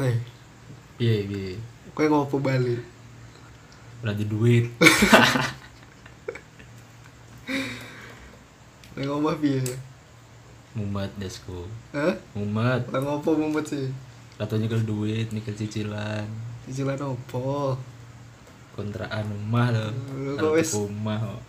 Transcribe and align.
Hei, 0.00 0.16
Piye 0.96 1.28
piye. 1.28 1.56
kowe 1.92 2.06
ngopo 2.08 2.40
Bali? 2.40 2.76
Berarti 4.00 4.24
duit. 4.24 4.64
Nek 8.96 9.04
ngomong 9.04 9.36
piye? 9.36 9.60
Mumet 10.72 11.12
desko. 11.20 11.68
Hah? 11.92 12.14
Mumet. 12.32 12.88
Lah 12.88 13.00
ngopo 13.04 13.36
mumet 13.36 13.66
sih? 13.68 13.92
Katanya 14.40 14.72
nyekel 14.72 14.88
duit, 14.88 15.28
nyekel 15.36 15.52
cicilan. 15.52 16.24
Cicilan 16.64 16.96
opo? 17.04 17.76
Kontrakan 18.72 19.28
rumah. 19.28 19.68
Lu 19.68 20.32
kok 20.32 20.40
Kalau 20.40 20.56
wis- 20.56 20.72
rumah 20.72 21.20
kok. 21.20 21.40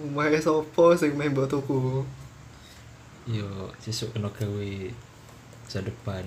Omahe 0.00 0.38
sopo 0.38 0.94
sing 0.94 1.14
main 1.14 1.30
mbok 1.34 1.50
tuku? 1.50 2.02
Yo, 3.26 3.70
sesuk 3.78 4.10
kena 4.10 4.30
gawe 4.32 4.70
masa 5.62 5.82
depan. 5.82 6.24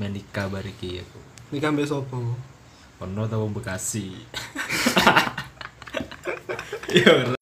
Main 0.00 0.16
nikah 0.16 0.48
bariki 0.48 0.96
aku. 0.96 1.20
Nikah 1.52 1.76
mbek 1.76 1.84
sopo? 1.84 2.32
Ono 3.04 3.22
tau 3.28 3.44
wong 3.44 3.52
Bekasi. 3.52 4.08
Yo. 7.04 7.36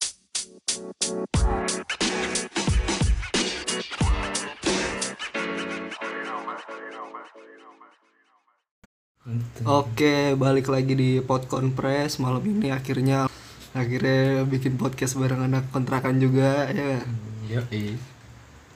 Oke, 9.63 10.35
balik 10.35 10.67
lagi 10.67 10.99
di 10.99 11.23
Podcon 11.23 11.71
Press 11.71 12.19
malam 12.19 12.43
ini 12.43 12.75
akhirnya 12.75 13.31
akhirnya 13.71 14.43
bikin 14.43 14.75
podcast 14.75 15.15
bareng 15.15 15.47
anak 15.47 15.71
kontrakan 15.71 16.19
juga 16.19 16.67
ya. 16.75 16.99
Yo, 17.47 17.63
eh. 17.71 17.95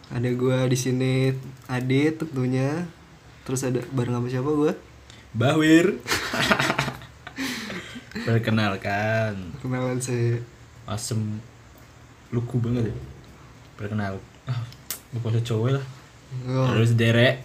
Ada 0.08 0.32
gua 0.40 0.72
di 0.72 0.80
sini 0.80 1.36
Adit 1.68 2.24
tentunya. 2.24 3.03
Terus 3.44 3.62
ada 3.64 3.80
bareng 3.92 4.16
sama 4.16 4.28
siapa 4.28 4.50
gua? 4.50 4.74
Bawir. 5.34 6.00
Perkenalkan, 8.14 9.34
Kenalan 9.60 9.98
sih. 9.98 10.38
asem 10.86 11.18
luku 12.30 12.62
banget 12.62 12.88
ya. 12.88 12.96
Perkenal. 13.76 14.22
Ah, 14.46 14.62
bukan 15.12 15.42
cowok 15.42 15.70
lah. 15.76 15.84
Oh, 16.46 16.70
Terus 16.72 16.94
derek. 16.94 17.42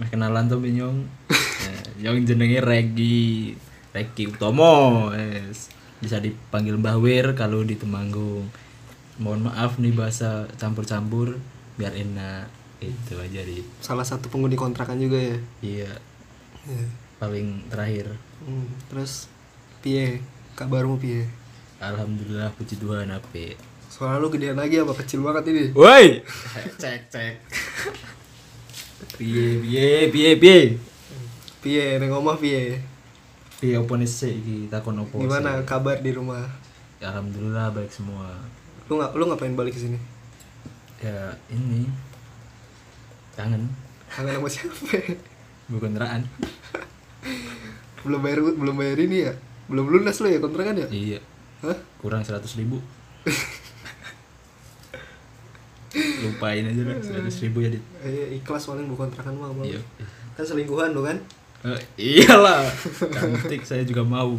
Mas 0.00 0.08
kenalan 0.08 0.48
tuh 0.48 0.58
binyong. 0.58 1.04
yang 2.00 2.18
jenenge 2.26 2.58
Regi. 2.58 3.54
Regi 3.92 4.24
Utomo. 4.26 5.12
Yes. 5.12 5.68
Bisa 6.00 6.18
dipanggil 6.18 6.74
Mbah 6.74 6.98
Wir 6.98 7.36
kalau 7.36 7.62
di 7.62 7.76
Temanggung. 7.78 8.48
Mohon 9.20 9.52
maaf 9.52 9.76
nih 9.78 9.94
bahasa 9.94 10.48
campur-campur 10.56 11.38
biar 11.76 11.92
enak. 11.94 12.48
Itu 12.82 13.14
aja 13.14 13.40
di. 13.40 13.62
salah 13.78 14.02
satu 14.02 14.26
penghuni 14.26 14.54
kontrakan 14.54 14.98
juga 14.98 15.18
ya. 15.18 15.36
Iya, 15.62 15.92
Ya. 16.62 16.84
paling 17.16 17.62
terakhir. 17.66 18.10
Hmm, 18.42 18.66
terus 18.86 19.30
piye? 19.78 20.18
Kabarmu 20.54 20.98
piye? 20.98 21.26
Alhamdulillah 21.78 22.50
puji 22.54 22.76
Tuhan 22.76 23.10
ape. 23.10 23.54
Suara 23.86 24.16
lu 24.16 24.28
gedean 24.28 24.56
lagi 24.56 24.78
apa 24.78 24.94
kecil 24.94 25.20
banget 25.20 25.50
ini? 25.50 25.64
Woi, 25.74 26.22
cek 26.82 27.06
cek. 27.08 27.34
Piye 29.18 29.58
piye 29.60 29.86
piye 30.08 30.30
piye. 30.38 30.58
Piye 31.62 31.98
ning 31.98 32.10
omah 32.10 32.38
piye? 32.38 32.78
Piye 33.58 33.78
opo 33.78 33.94
nih 33.94 34.08
sih 34.08 34.32
iki 34.32 34.56
takon 34.66 34.98
opo? 34.98 35.18
Gimana 35.18 35.62
kabar 35.62 35.98
di 36.00 36.10
rumah? 36.10 36.42
Ya, 36.98 37.10
Alhamdulillah 37.10 37.70
baik 37.70 37.90
semua. 37.90 38.30
Lu 38.86 38.98
nggak 38.98 39.14
lu 39.14 39.26
ngapain 39.26 39.54
balik 39.54 39.74
ke 39.74 39.82
sini? 39.82 39.98
Ya 41.02 41.34
ini 41.50 41.86
kangen 43.34 43.68
Kangen 44.12 44.36
sama 44.36 44.48
siapa? 44.48 45.16
bukan 45.72 45.96
teraan. 45.96 46.22
belum 48.04 48.20
bayar 48.20 48.38
belum 48.44 48.74
bayar 48.76 48.98
ini 49.00 49.16
ya? 49.24 49.32
Belum 49.72 49.88
lunas 49.88 50.20
lo 50.20 50.28
ya 50.28 50.36
kontrakan 50.36 50.76
ya? 50.76 50.88
Iya, 50.92 51.18
Hah? 51.64 51.76
kurang 51.96 52.20
seratus 52.20 52.58
ribu. 52.60 52.82
Lupain 55.92 56.64
aja 56.64 56.82
lah 56.84 56.96
seratus 57.00 57.40
ribu 57.40 57.60
ya 57.60 57.72
dit. 57.72 57.84
Eh, 58.04 58.36
ikhlas 58.36 58.64
paling 58.64 58.84
bu 58.84 58.96
kontrakan 58.96 59.32
mah. 59.36 59.48
Iya. 59.64 59.80
Kan 60.36 60.44
selingkuhan 60.44 60.92
lo 60.92 61.04
kan? 61.04 61.16
Eh, 61.62 61.80
iyalah, 62.18 62.66
cantik 63.14 63.62
saya 63.62 63.86
juga 63.86 64.02
mau. 64.02 64.34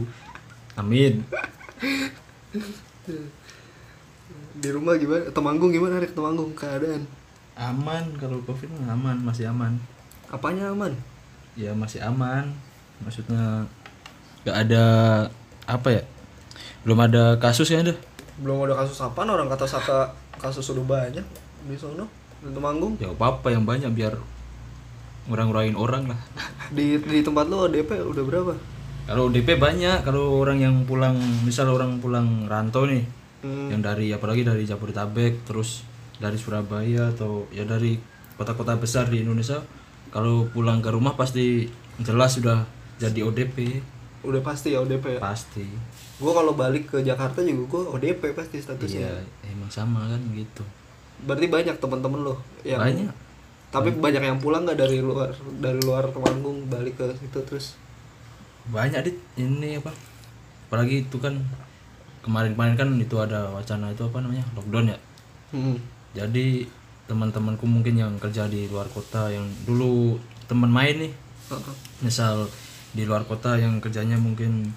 Amin. 0.75 1.23
Di 4.53 4.69
rumah 4.69 4.97
gimana? 4.97 5.29
Temanggung 5.31 5.72
gimana 5.72 5.97
Rek 5.97 6.13
Temanggung 6.13 6.51
keadaan? 6.53 7.07
Aman 7.53 8.18
kalau 8.18 8.41
covid 8.46 8.69
aman 8.90 9.18
masih 9.22 9.50
aman. 9.50 9.78
Apanya 10.34 10.74
aman? 10.74 10.94
Ya 11.53 11.74
masih 11.78 12.02
aman. 12.02 12.50
Maksudnya 13.06 13.69
nggak 14.44 14.58
ada 14.68 14.86
apa 15.69 15.90
ya? 15.94 16.03
Belum 16.81 17.00
ada 17.00 17.38
kasus 17.38 17.69
ya 17.69 17.86
ada. 17.86 17.94
Belum 18.41 18.66
ada 18.66 18.74
kasus 18.81 18.97
apa? 19.00 19.22
Orang 19.22 19.47
kata 19.47 19.69
Saka 19.69 20.09
kasus 20.41 20.66
sudah 20.66 20.84
banyak 20.84 21.24
di 21.69 21.75
sono 21.78 22.09
di 22.41 22.50
Temanggung. 22.50 22.97
Ya 22.97 23.14
apa 23.14 23.38
apa 23.40 23.47
yang 23.53 23.64
banyak 23.64 23.94
biar 23.94 24.18
ngurang-ngurangin 25.30 25.78
orang 25.80 26.12
lah. 26.12 26.20
Di 26.75 27.00
di 27.00 27.24
tempat 27.24 27.47
lo 27.47 27.72
DP 27.72 27.96
udah 27.96 28.24
berapa? 28.28 28.53
Kalau 29.03 29.28
DP 29.31 29.56
banyak, 29.59 30.03
kalau 30.08 30.40
orang 30.40 30.59
yang 30.64 30.75
pulang, 30.88 31.16
misal 31.44 31.68
orang 31.72 32.00
pulang 32.00 32.47
rantau 32.47 32.88
nih, 32.88 33.03
Hmm. 33.44 33.68
yang 33.68 33.84
dari 33.84 34.08
apalagi 34.16 34.47
dari 34.47 34.64
Jabodetabek, 34.64 35.44
terus 35.44 35.84
dari 36.22 36.38
Surabaya 36.38 37.09
atau 37.13 37.47
ya 37.50 37.66
dari 37.66 37.97
kota-kota 38.38 38.78
besar 38.78 39.09
di 39.09 39.22
Indonesia, 39.22 39.62
kalau 40.09 40.50
pulang 40.50 40.81
ke 40.81 40.90
rumah 40.90 41.13
pasti 41.13 41.69
jelas 42.01 42.38
sudah 42.38 42.66
jadi 42.97 43.25
ODP, 43.25 43.81
Udah 44.23 44.40
pasti 44.40 44.72
ya 44.72 44.79
ODP 44.79 45.18
ya. 45.18 45.19
pasti. 45.19 45.68
Gue 46.16 46.31
kalau 46.31 46.56
balik 46.56 46.96
ke 46.96 47.03
Jakarta 47.03 47.44
juga 47.44 47.75
gue 47.75 47.81
ODP 48.00 48.31
pasti 48.31 48.63
statusnya. 48.63 49.03
Iya, 49.03 49.52
emang 49.52 49.68
sama 49.68 50.07
kan 50.07 50.22
gitu. 50.31 50.63
Berarti 51.28 51.47
banyak 51.52 51.75
teman-teman 51.78 52.19
lo 52.23 52.35
yang 52.63 52.79
Banyak. 52.79 53.12
Tapi 53.73 53.90
banyak 53.97 54.22
yang 54.22 54.38
pulang 54.38 54.69
nggak 54.69 54.79
dari 54.79 55.02
luar 55.02 55.34
dari 55.57 55.81
luar 55.81 56.06
Temanggung 56.13 56.69
balik 56.69 56.94
ke 57.02 57.09
situ 57.18 57.41
terus. 57.41 57.73
Banyak 58.69 59.02
dit 59.02 59.18
ini 59.35 59.81
apa? 59.81 59.90
Apalagi 60.69 61.09
itu 61.09 61.18
kan 61.18 61.41
kemarin-kemarin 62.23 62.79
kan 62.79 62.90
itu 62.96 63.18
ada 63.19 63.52
wacana 63.52 63.91
itu 63.91 64.06
apa 64.07 64.18
namanya 64.23 64.46
lockdown 64.56 64.94
ya. 64.94 64.97
Hmm. 65.52 65.78
Jadi 66.13 66.69
teman-temanku 67.09 67.66
mungkin 67.68 68.00
yang 68.00 68.13
kerja 68.22 68.47
di 68.47 68.69
luar 68.69 68.88
kota 68.90 69.28
yang 69.34 69.44
dulu 69.68 70.16
teman 70.47 70.72
main 70.72 70.96
nih, 70.96 71.13
misal 72.06 72.47
di 72.94 73.03
luar 73.03 73.25
kota 73.25 73.57
yang 73.57 73.81
kerjanya 73.81 74.16
mungkin 74.16 74.69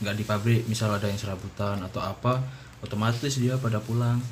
nggak 0.00 0.16
di 0.16 0.24
pabrik, 0.24 0.62
misal 0.70 0.94
ada 0.94 1.10
yang 1.10 1.18
serabutan 1.18 1.82
atau 1.82 1.98
apa, 2.02 2.40
otomatis 2.80 3.34
dia 3.36 3.58
pada 3.58 3.82
pulang. 3.82 4.22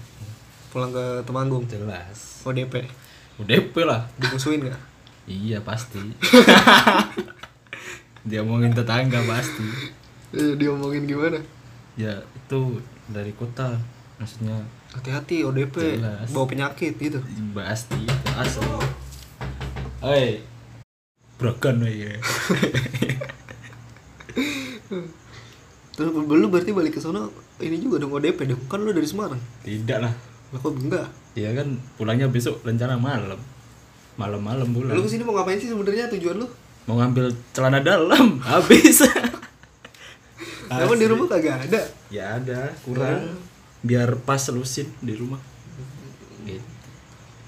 Pulang 0.73 0.91
ke 0.95 1.05
Temanggung. 1.29 1.69
Jelas. 1.69 2.41
ODP. 2.49 2.89
UDP 3.37 3.75
lah. 3.85 4.09
Dimusuhin 4.17 4.69
nggak? 4.69 4.81
Iya 5.23 5.63
pasti. 5.63 6.03
dia 8.27 8.43
omongin 8.43 8.75
tetangga 8.75 9.23
pasti. 9.23 9.63
Eh, 10.35 10.59
diomongin 10.59 11.07
gimana? 11.07 11.39
Ya 11.95 12.27
itu 12.35 12.83
dari 13.07 13.31
kota, 13.31 13.79
maksudnya 14.19 14.67
Hati-hati 14.93 15.41
ODP 15.41 15.97
Jelas. 15.97 16.29
bawa 16.31 16.45
penyakit 16.45 16.93
gitu. 17.01 17.17
pasti 17.57 18.05
asli. 18.37 18.69
Hei, 20.05 20.45
broken 21.41 21.81
ya. 21.87 22.13
Terus 25.93 26.09
belum 26.13 26.49
berarti 26.49 26.73
balik 26.73 26.97
ke 26.97 27.01
sana 27.01 27.29
ini 27.61 27.81
juga 27.81 28.01
dong 28.01 28.13
ODP 28.13 28.45
dong. 28.49 28.61
Kan 28.69 28.85
lu 28.85 28.93
dari 28.93 29.09
Semarang. 29.09 29.41
Tidak 29.65 29.99
lah. 30.01 30.13
Lah 30.53 30.59
kok 30.61 30.77
enggak? 30.77 31.09
Ya 31.33 31.57
kan 31.57 31.81
pulangnya 31.97 32.29
besok 32.29 32.61
rencana 32.61 33.01
malam. 33.01 33.41
Malam-malam 34.21 34.69
pulang. 34.77 34.93
Lu 34.93 35.01
ke 35.01 35.09
sini 35.09 35.25
mau 35.25 35.33
ngapain 35.33 35.57
sih 35.57 35.73
sebenarnya 35.73 36.13
tujuan 36.13 36.37
lu? 36.37 36.47
Mau 36.85 37.01
ngambil 37.01 37.33
celana 37.57 37.81
dalam 37.81 38.37
habis. 38.51 39.09
Emang 40.69 41.01
di 41.01 41.09
rumah 41.09 41.29
kagak 41.33 41.69
ada. 41.69 41.81
Ya 42.13 42.37
ada, 42.37 42.73
kurang. 42.85 43.52
Biar 43.83 44.15
pas 44.19 44.43
lusin 44.49 44.87
di 44.99 45.13
rumah. 45.13 45.39
Gitu. 46.41 46.63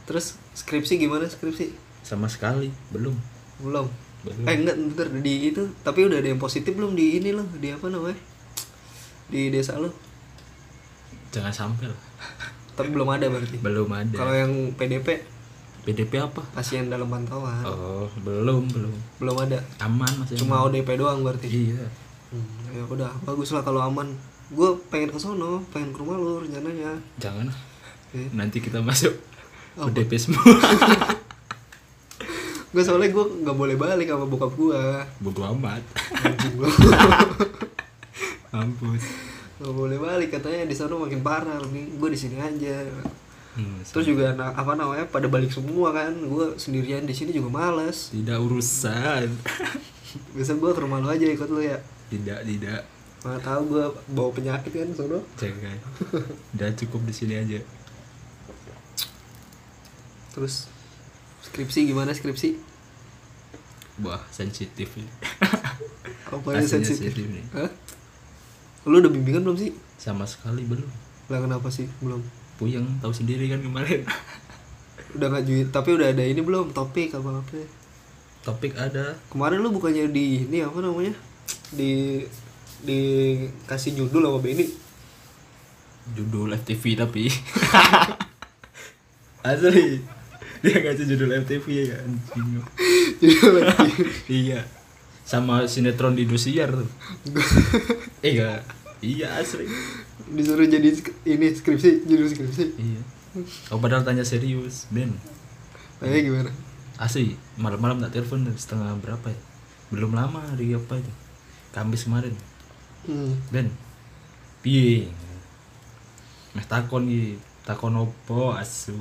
Terus 0.05 0.35
skripsi 0.53 0.99
gimana 0.99 1.25
skripsi? 1.25 1.73
Sama 2.01 2.27
sekali 2.27 2.69
belum. 2.91 3.15
Belum. 3.61 3.87
Belum. 4.21 4.43
Eh 4.43 4.57
enggak 4.57 4.77
bentar 4.77 5.09
di 5.15 5.35
itu 5.47 5.63
tapi 5.81 6.03
udah 6.03 6.17
ada 6.17 6.27
yang 6.27 6.39
positif 6.39 6.73
belum 6.73 6.93
di 6.93 7.19
ini 7.19 7.31
loh 7.31 7.47
di 7.55 7.69
apa 7.69 7.87
namanya 7.87 8.17
di 9.27 9.49
desa 9.49 9.77
lo 9.77 9.93
Jangan 11.31 11.51
sampai 11.51 11.87
lah. 11.87 12.01
tapi 12.77 12.89
belum 12.89 13.09
ada 13.09 13.27
berarti 13.27 13.57
Belum 13.59 13.89
ada. 13.89 14.15
kalau 14.15 14.33
yang 14.33 14.53
PDP 14.73 15.23
PDP 15.83 16.17
apa? 16.19 16.41
pasien 16.51 16.87
dalam 16.87 17.07
pantauan 17.07 17.61
Oh, 17.63 18.09
belum, 18.19 18.65
belum. 18.67 18.95
belum 19.19 19.37
ada 19.39 19.61
Aman 19.79 20.09
masih. 20.17 20.39
cuma 20.39 20.63
ODP 20.63 20.95
doang 20.95 21.21
berarti 21.21 21.45
Iya. 21.47 21.85
hmm, 22.31 22.73
ya 22.73 22.83
udah 22.87 23.11
bagus 23.23 23.51
lah 23.51 23.61
kalau 23.61 23.81
aman 23.81 24.09
gue 24.47 24.69
pengen 24.87 25.09
ke 25.09 25.17
sono 25.17 25.65
pengen 25.69 25.91
ke 25.91 25.99
rumah 25.99 26.17
lo 26.17 26.41
rencananya. 26.41 27.01
Jangan. 27.17 27.49
Eh, 28.11 28.29
Nanti 28.31 28.59
kita 28.59 28.79
masuk 28.81 29.15
Apa? 29.75 29.89
ODP 29.89 30.11
semua. 30.15 30.43
gue 32.71 32.83
soalnya 32.83 33.07
gue 33.09 33.25
nggak 33.41 33.55
boleh 33.55 33.77
balik 33.77 34.07
sama 34.09 34.27
bokap 34.27 34.53
gue 34.53 34.83
bodo 35.21 35.41
amat. 35.49 35.83
Lo 36.55 36.67
mampus 38.53 39.05
nggak 39.55 39.71
boleh 39.73 39.97
balik 39.97 40.29
katanya 40.33 40.67
di 40.67 40.75
sana 40.75 40.95
makin 40.95 41.21
parah. 41.21 41.63
Nih 41.65 41.95
gue 41.95 42.09
di 42.11 42.19
sini 42.19 42.37
aja. 42.37 42.83
Hmm, 43.55 43.79
terus 43.81 44.03
juga 44.05 44.35
na- 44.35 44.51
apa 44.51 44.75
namanya 44.75 45.07
pada 45.07 45.27
balik 45.27 45.51
semua 45.51 45.91
kan. 45.91 46.11
Gue 46.13 46.55
sendirian 46.57 47.03
di 47.03 47.15
sini 47.15 47.31
juga 47.31 47.49
males. 47.49 48.11
Tidak 48.11 48.35
urusan. 48.37 49.31
Biasa 50.35 50.53
gue 50.53 50.71
ke 50.71 50.81
rumah 50.81 50.99
lu 50.99 51.07
aja 51.07 51.23
ikut 51.25 51.47
lu 51.49 51.63
ya. 51.63 51.79
Tidak 52.07 52.43
tidak 52.45 52.83
mana 53.25 53.41
tahu 53.41 53.73
gue 53.73 53.85
bawa 54.13 54.31
penyakit 54.37 54.69
kan 54.69 54.93
sono. 54.93 55.25
Jangan 55.41 55.81
udah 56.53 56.69
cukup 56.77 57.01
di 57.09 57.15
sini 57.17 57.41
aja. 57.41 57.57
Terus 60.37 60.69
skripsi 61.41 61.89
gimana 61.89 62.13
skripsi? 62.13 62.61
Wah 64.05 64.21
sensitif 64.29 64.93
ini. 65.01 65.09
Apa 66.29 66.49
yang 66.53 66.69
sensitif? 66.69 67.17
sensitif 67.17 67.25
nih. 67.33 67.45
Hah? 67.57 67.71
lu 68.85 69.01
udah 69.01 69.09
bimbingan 69.09 69.49
belum 69.49 69.57
sih? 69.57 69.73
Sama 69.97 70.29
sekali 70.29 70.61
belum. 70.69 70.91
Lah 71.33 71.41
kenapa 71.41 71.73
sih? 71.73 71.89
Belum. 72.05 72.21
Puyeng 72.61 73.01
tahu 73.01 73.17
sendiri 73.17 73.49
kan 73.49 73.65
kemarin. 73.65 74.05
Udah 75.17 75.31
ngajuin 75.31 75.73
tapi 75.73 75.95
udah 75.97 76.13
ada 76.13 76.27
ini 76.27 76.45
belum? 76.45 76.75
Topik 76.75 77.15
apa 77.17 77.41
apa? 77.41 77.65
Topik 78.45 78.77
ada. 78.77 79.17
Kemarin 79.33 79.65
lu 79.65 79.73
bukannya 79.73 80.13
di 80.13 80.45
ini 80.45 80.61
apa 80.61 80.77
namanya? 80.83 81.15
Di 81.73 82.21
dikasih 82.85 83.97
judul 83.97 84.29
sama 84.29 84.39
Benny. 84.45 84.69
Judul 86.13 86.53
FTV 86.61 87.01
tapi. 87.01 87.33
Asli. 89.45 90.05
Dia 90.65 90.81
ngasih 90.81 91.05
judul 91.13 91.45
FTV 91.45 91.67
ya 91.93 91.97
anjing 92.01 92.65
iya. 94.49 94.65
Sama 95.25 95.69
sinetron 95.69 96.17
di 96.17 96.25
Indosiar 96.25 96.73
tuh. 96.73 96.89
Iya. 98.25 98.65
Iya 99.05 99.37
asli. 99.37 99.69
Disuruh 100.33 100.65
jadi 100.65 100.89
ini 101.29 101.53
skripsi 101.53 102.09
judul 102.09 102.25
skripsi. 102.25 102.65
Iya. 102.81 103.01
Oh 103.69 103.77
padahal 103.77 104.01
tanya 104.09 104.25
serius 104.25 104.89
Ben. 104.89 105.13
Tanya 106.01 106.25
gimana? 106.25 106.51
Asli 106.97 107.37
malam-malam 107.61 108.01
tak 108.01 108.17
telepon 108.17 108.49
setengah 108.57 108.97
berapa 109.05 109.29
ya? 109.29 109.41
Belum 109.93 110.17
lama 110.17 110.41
hari 110.41 110.73
apa 110.73 110.97
itu? 110.97 111.13
Kamis 111.77 112.09
kemarin 112.09 112.33
hmm. 113.07 113.33
Ben 113.53 113.69
piye? 114.61 115.09
Meh 116.55 116.67
takon 116.67 117.09
iki 117.09 117.37
takon 117.63 117.97
opo 117.99 118.53
asu? 118.55 118.97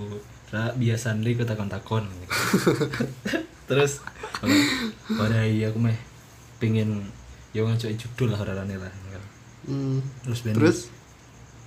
Ra 0.54 0.70
biasa 0.78 1.18
nih 1.18 1.34
ke 1.34 1.44
takon 1.50 1.66
takon 1.66 2.06
terus 3.70 4.04
pada 5.18 5.42
iya 5.48 5.72
aku 5.74 5.80
meh 5.82 5.98
pingin 6.62 7.02
yo 7.56 7.66
ngacoki 7.66 7.96
judul 7.98 8.36
lah 8.36 8.42
rarane 8.44 8.78
lah 8.78 8.92
Hmm. 9.64 10.04
terus 10.28 10.44
Ben 10.44 10.52
terus? 10.60 10.92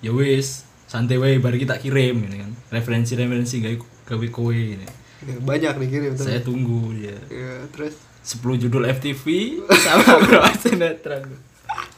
ya 0.05 0.13
wis 0.13 0.69
santai 0.85 1.17
wae 1.17 1.41
bar 1.41 1.57
kita 1.57 1.81
kirim 1.81 2.29
ini 2.29 2.45
kan. 2.45 2.53
Referensi 2.69 3.17
referensi 3.17 3.65
gawe 3.65 3.73
gawe 4.05 4.27
kowe 4.29 4.53
ini 4.53 4.85
ya, 5.25 5.41
banyak 5.41 5.81
nih 5.81 5.89
kirim 5.89 6.13
tuh. 6.13 6.29
saya 6.29 6.45
tunggu 6.45 6.93
dia 6.93 7.17
ya 7.33 7.65
terus? 7.73 7.97
10 8.21 8.69
judul 8.69 8.85
FTV 8.85 9.25
sama 9.89 10.21
berapa 10.29 10.53
sinetron 10.61 11.25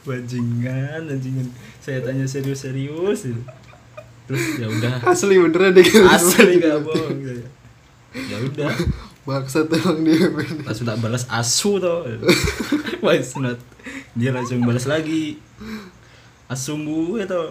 bajingan 0.09 1.05
anjingan. 1.05 1.47
Saya 1.77 2.01
tanya 2.01 2.25
serius-serius 2.25 3.29
gitu. 3.29 3.41
terus 4.25 4.43
ya 4.57 4.65
udah. 4.69 4.93
Asli 5.05 5.37
beneran 5.37 5.73
deh 5.73 5.85
kirim 5.85 6.05
asli 6.05 6.61
gak 6.61 6.81
bohong 6.85 7.21
saya. 7.21 7.47
Ya 8.13 8.37
udah. 8.41 8.73
Bangsat 9.25 9.69
emang 9.69 10.01
dia. 10.01 10.29
Pas 10.65 10.77
udah 10.81 10.95
balas 10.97 11.29
asu 11.29 11.77
tuh 11.83 12.05
why 13.05 13.21
not. 13.41 13.61
Dia 14.17 14.33
langsung 14.33 14.65
balas 14.65 14.89
lagi. 14.89 15.37
Asumu 16.49 17.21
itu 17.21 17.41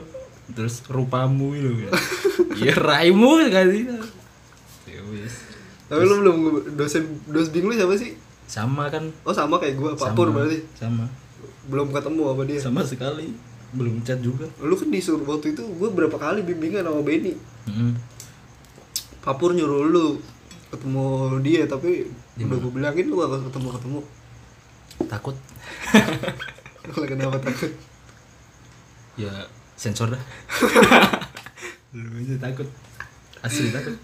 terus 0.55 0.83
rupamu 0.91 1.55
itu 1.55 1.87
ya. 1.87 1.91
Ya 2.59 2.75
raimu 2.75 3.39
sih 3.47 3.87
ya 4.89 5.01
wis. 5.15 5.35
Tapi 5.87 6.03
lu 6.03 6.15
belum 6.21 6.37
dosen 6.75 7.23
dosbing 7.31 7.71
lu 7.71 7.75
siapa 7.75 7.95
sih? 7.95 8.19
sama 8.49 8.89
kan. 8.89 9.05
Oh 9.29 9.35
sama 9.37 9.61
kayak 9.61 9.77
gua, 9.77 9.93
Pak 9.93 10.17
Pur 10.17 10.33
berarti. 10.33 10.65
sama 10.73 11.05
Belum 11.69 11.89
ketemu 11.89 12.23
sama 12.25 12.43
dia. 12.45 12.59
sama 12.59 12.81
sekali 12.83 13.29
belum 13.69 14.01
chat 14.01 14.17
juga 14.19 14.49
Lu 14.59 14.73
kan 14.73 14.89
disuruh 14.89 15.23
waktu 15.23 15.53
itu 15.53 15.61
gua 15.77 15.93
berapa 15.93 16.17
kali 16.17 16.41
bimbingan 16.41 16.83
sama 16.83 17.05
Benny. 17.05 17.37
Mm-mm. 17.69 17.93
Pak 19.21 19.37
Pur 19.37 19.53
nyuruh 19.53 19.85
lu 19.85 20.07
ketemu 20.69 21.05
dia 21.41 21.63
tapi 21.65 22.09
Di 22.33 22.43
udah 22.43 22.57
gua 22.59 22.73
bilangin 22.73 23.07
lu 23.07 23.21
gak 23.21 23.45
ketemu 23.45 23.69
ketemu. 23.71 24.01
takut 25.05 25.37
kenapa 27.07 27.39
takut? 27.39 27.71
ya 29.15 29.31
sensor 29.75 30.09
dah 30.09 30.23
lu 31.95 32.09
aja 32.17 32.35
takut 32.41 32.69
asli 33.39 33.69
takut 33.69 33.95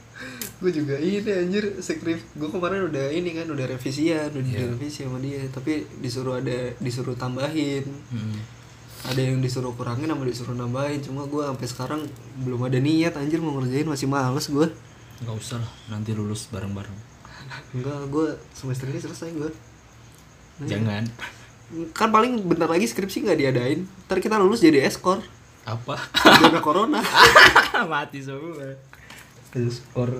gue 0.65 0.73
juga 0.75 0.97
ini 0.97 1.21
anjir 1.21 1.77
skrip 1.79 2.17
gue 2.33 2.49
kemarin 2.49 2.89
udah 2.89 3.13
ini 3.13 3.37
kan 3.37 3.45
udah 3.47 3.69
revisian 3.69 4.33
udah 4.33 4.41
Iya. 4.43 4.65
direvisi 4.65 5.05
sama 5.05 5.21
dia 5.21 5.45
tapi 5.49 5.85
disuruh 6.01 6.41
ada 6.41 6.73
disuruh 6.79 7.13
tambahin. 7.15 7.85
Mm. 8.09 8.41
ada 9.05 9.21
yang 9.21 9.37
disuruh 9.39 9.77
kurangin 9.77 10.09
sama 10.09 10.25
disuruh 10.25 10.57
nambahin 10.57 10.97
cuma 10.99 11.29
gue 11.29 11.45
sampai 11.45 11.69
sekarang 11.69 12.01
belum 12.41 12.65
ada 12.65 12.81
niat 12.81 13.13
anjir 13.13 13.37
mau 13.37 13.53
ngerjain 13.55 13.85
masih 13.85 14.09
males 14.09 14.49
gue 14.49 14.65
nggak 15.21 15.37
usah 15.37 15.61
lah 15.61 15.73
nanti 15.89 16.11
lulus 16.11 16.49
bareng-bareng. 16.49 16.97
Enggak 17.71 18.09
gue 18.09 18.29
semester 18.51 18.89
ini 18.89 18.99
selesai 18.99 19.29
gue 19.31 19.51
jangan. 20.65 21.05
Kan 21.93 22.09
paling 22.09 22.41
bentar 22.43 22.65
lagi 22.65 22.85
skripsi 22.85 23.23
nggak 23.23 23.39
diadain 23.39 23.85
ntar 24.09 24.19
kita 24.19 24.41
lulus 24.41 24.59
jadi 24.59 24.81
eskor 24.83 25.21
apa? 25.65 25.97
Jaga 26.41 26.61
corona. 26.61 27.01
Mati 27.93 28.21
semua 28.21 28.73
skor. 29.71 30.11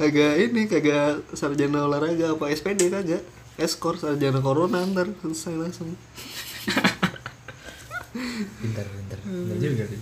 Kagak 0.00 0.34
ini 0.40 0.64
kagak 0.64 1.28
sarjana 1.36 1.84
olahraga 1.84 2.32
apa 2.32 2.48
SPD 2.48 2.88
kagak 2.88 3.20
eskor 3.60 4.00
sarjana 4.00 4.40
corona 4.40 4.80
ntar 4.88 5.12
selesai 5.20 5.60
langsung. 5.60 5.92
Pintar 8.64 8.86
pintar. 8.88 9.18
Pintar 9.20 9.56
juga 9.60 9.84
sih. 9.92 10.00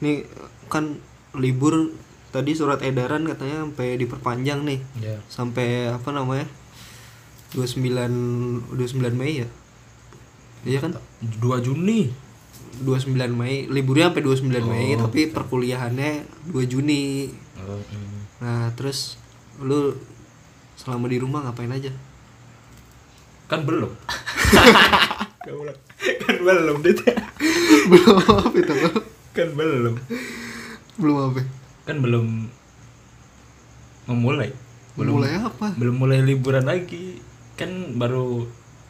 Nih 0.00 0.24
kan 0.72 0.96
libur 1.36 1.92
tadi 2.32 2.56
surat 2.56 2.80
edaran 2.80 3.28
katanya 3.28 3.68
sampai 3.68 4.00
diperpanjang 4.00 4.64
nih. 4.64 4.80
Ya 5.04 5.20
sampai 5.28 5.92
apa 5.92 6.08
namanya? 6.08 6.48
29 7.52 8.72
29 8.72 9.12
Mei 9.12 9.44
ya? 9.44 9.48
Iya 10.64 10.80
kan? 10.80 10.96
2 11.20 11.60
Juni 11.60 12.25
29 12.84 13.16
Mei 13.32 13.64
liburnya 13.70 14.12
sampai 14.12 14.22
29 14.24 14.66
Mei 14.66 14.88
Oh, 14.96 15.08
tapi 15.08 15.30
perkuliahannya 15.32 16.26
2 16.50 16.70
Juni. 16.70 17.32
Oh, 17.56 17.80
mm. 17.80 18.18
nah 18.42 18.68
terus 18.76 19.16
lu 19.62 19.96
selama 20.76 21.08
di 21.08 21.16
rumah 21.16 21.46
ngapain 21.48 21.72
aja? 21.72 21.92
Kan 23.48 23.64
belum. 23.64 23.92
Kan 26.26 26.36
belum 26.42 26.82
dit. 26.82 26.98
Belum 27.90 28.18
apa 28.18 28.56
itu 28.58 28.74
kan 29.30 29.48
belum. 29.54 29.94
Belum 30.98 31.16
apa? 31.30 31.40
Kan 31.86 31.96
belum 32.02 32.50
memulai. 34.10 34.50
Belum 34.96 35.20
mulai 35.20 35.38
apa? 35.38 35.76
belum 35.76 35.96
mulai 36.00 36.18
liburan 36.24 36.66
lagi. 36.66 37.22
Kan 37.54 37.94
baru 38.00 38.48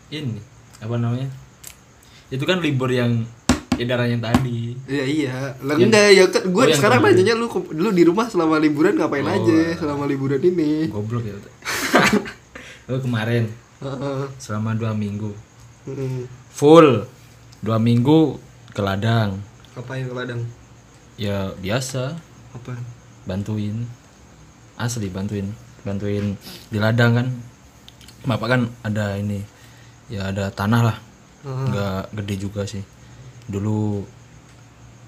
ini 0.09 0.40
apa 0.81 0.97
namanya? 0.97 1.28
Itu 2.33 2.49
kan 2.49 2.64
libur 2.64 2.88
yang 2.88 3.28
edaran 3.76 4.09
yang 4.09 4.21
tadi. 4.21 4.73
Iya 4.87 5.04
iya, 5.04 5.35
lah 5.59 5.75
Yang- 5.75 5.90
enggak 5.90 6.09
ya 6.11 6.25
kan 6.26 6.42
gue 6.45 6.56
Oh, 6.56 6.64
yang 6.64 6.76
sekarang 6.76 6.99
nanyanya 7.00 7.35
lu 7.35 7.47
lu 7.73 7.88
di 7.90 8.02
rumah 8.02 8.26
selama 8.26 8.56
liburan 8.56 8.95
ngapain 8.95 9.23
Oh, 9.23 9.33
aja 9.33 9.54
ah. 9.54 9.73
selama 9.76 10.04
liburan 10.04 10.38
ini? 10.38 10.87
goblok 10.88 11.23
ya 11.23 11.35
Lu 12.88 12.97
kemarin. 12.99 13.50
Heeh. 13.76 14.21
selama 14.38 14.73
dua 14.73 14.92
minggu. 14.92 15.35
Heeh. 15.85 16.25
full. 16.49 17.04
Dua 17.59 17.76
minggu 17.76 18.38
ke 18.71 18.80
ladang. 18.80 19.37
Ngapain 19.75 20.06
ke 20.06 20.14
ladang? 20.14 20.40
ya 21.16 21.50
biasa. 21.56 22.16
Apa? 22.52 22.73
bantuin. 23.25 23.85
Asli 24.76 25.09
bantuin. 25.09 25.50
Bantuin 25.83 26.37
di 26.68 26.78
ladang 26.78 27.12
kan. 27.14 27.26
Bapak 28.23 28.49
kan 28.49 28.61
ada 28.83 29.14
ini 29.14 29.42
ya 30.06 30.30
ada 30.30 30.49
tanah 30.49 30.83
lah. 30.85 30.97
Nggak 31.42 32.11
gede 32.12 32.35
juga 32.40 32.62
sih 32.64 32.83
dulu 33.47 34.03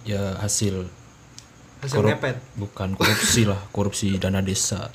ya 0.03 0.39
hasil 0.39 0.87
Hasil 1.79 1.95
korup- 1.95 2.11
ngepet. 2.17 2.37
bukan 2.55 2.89
korupsi 2.95 3.43
lah 3.45 3.61
korupsi 3.77 4.09
dana 4.17 4.41
desa. 4.41 4.91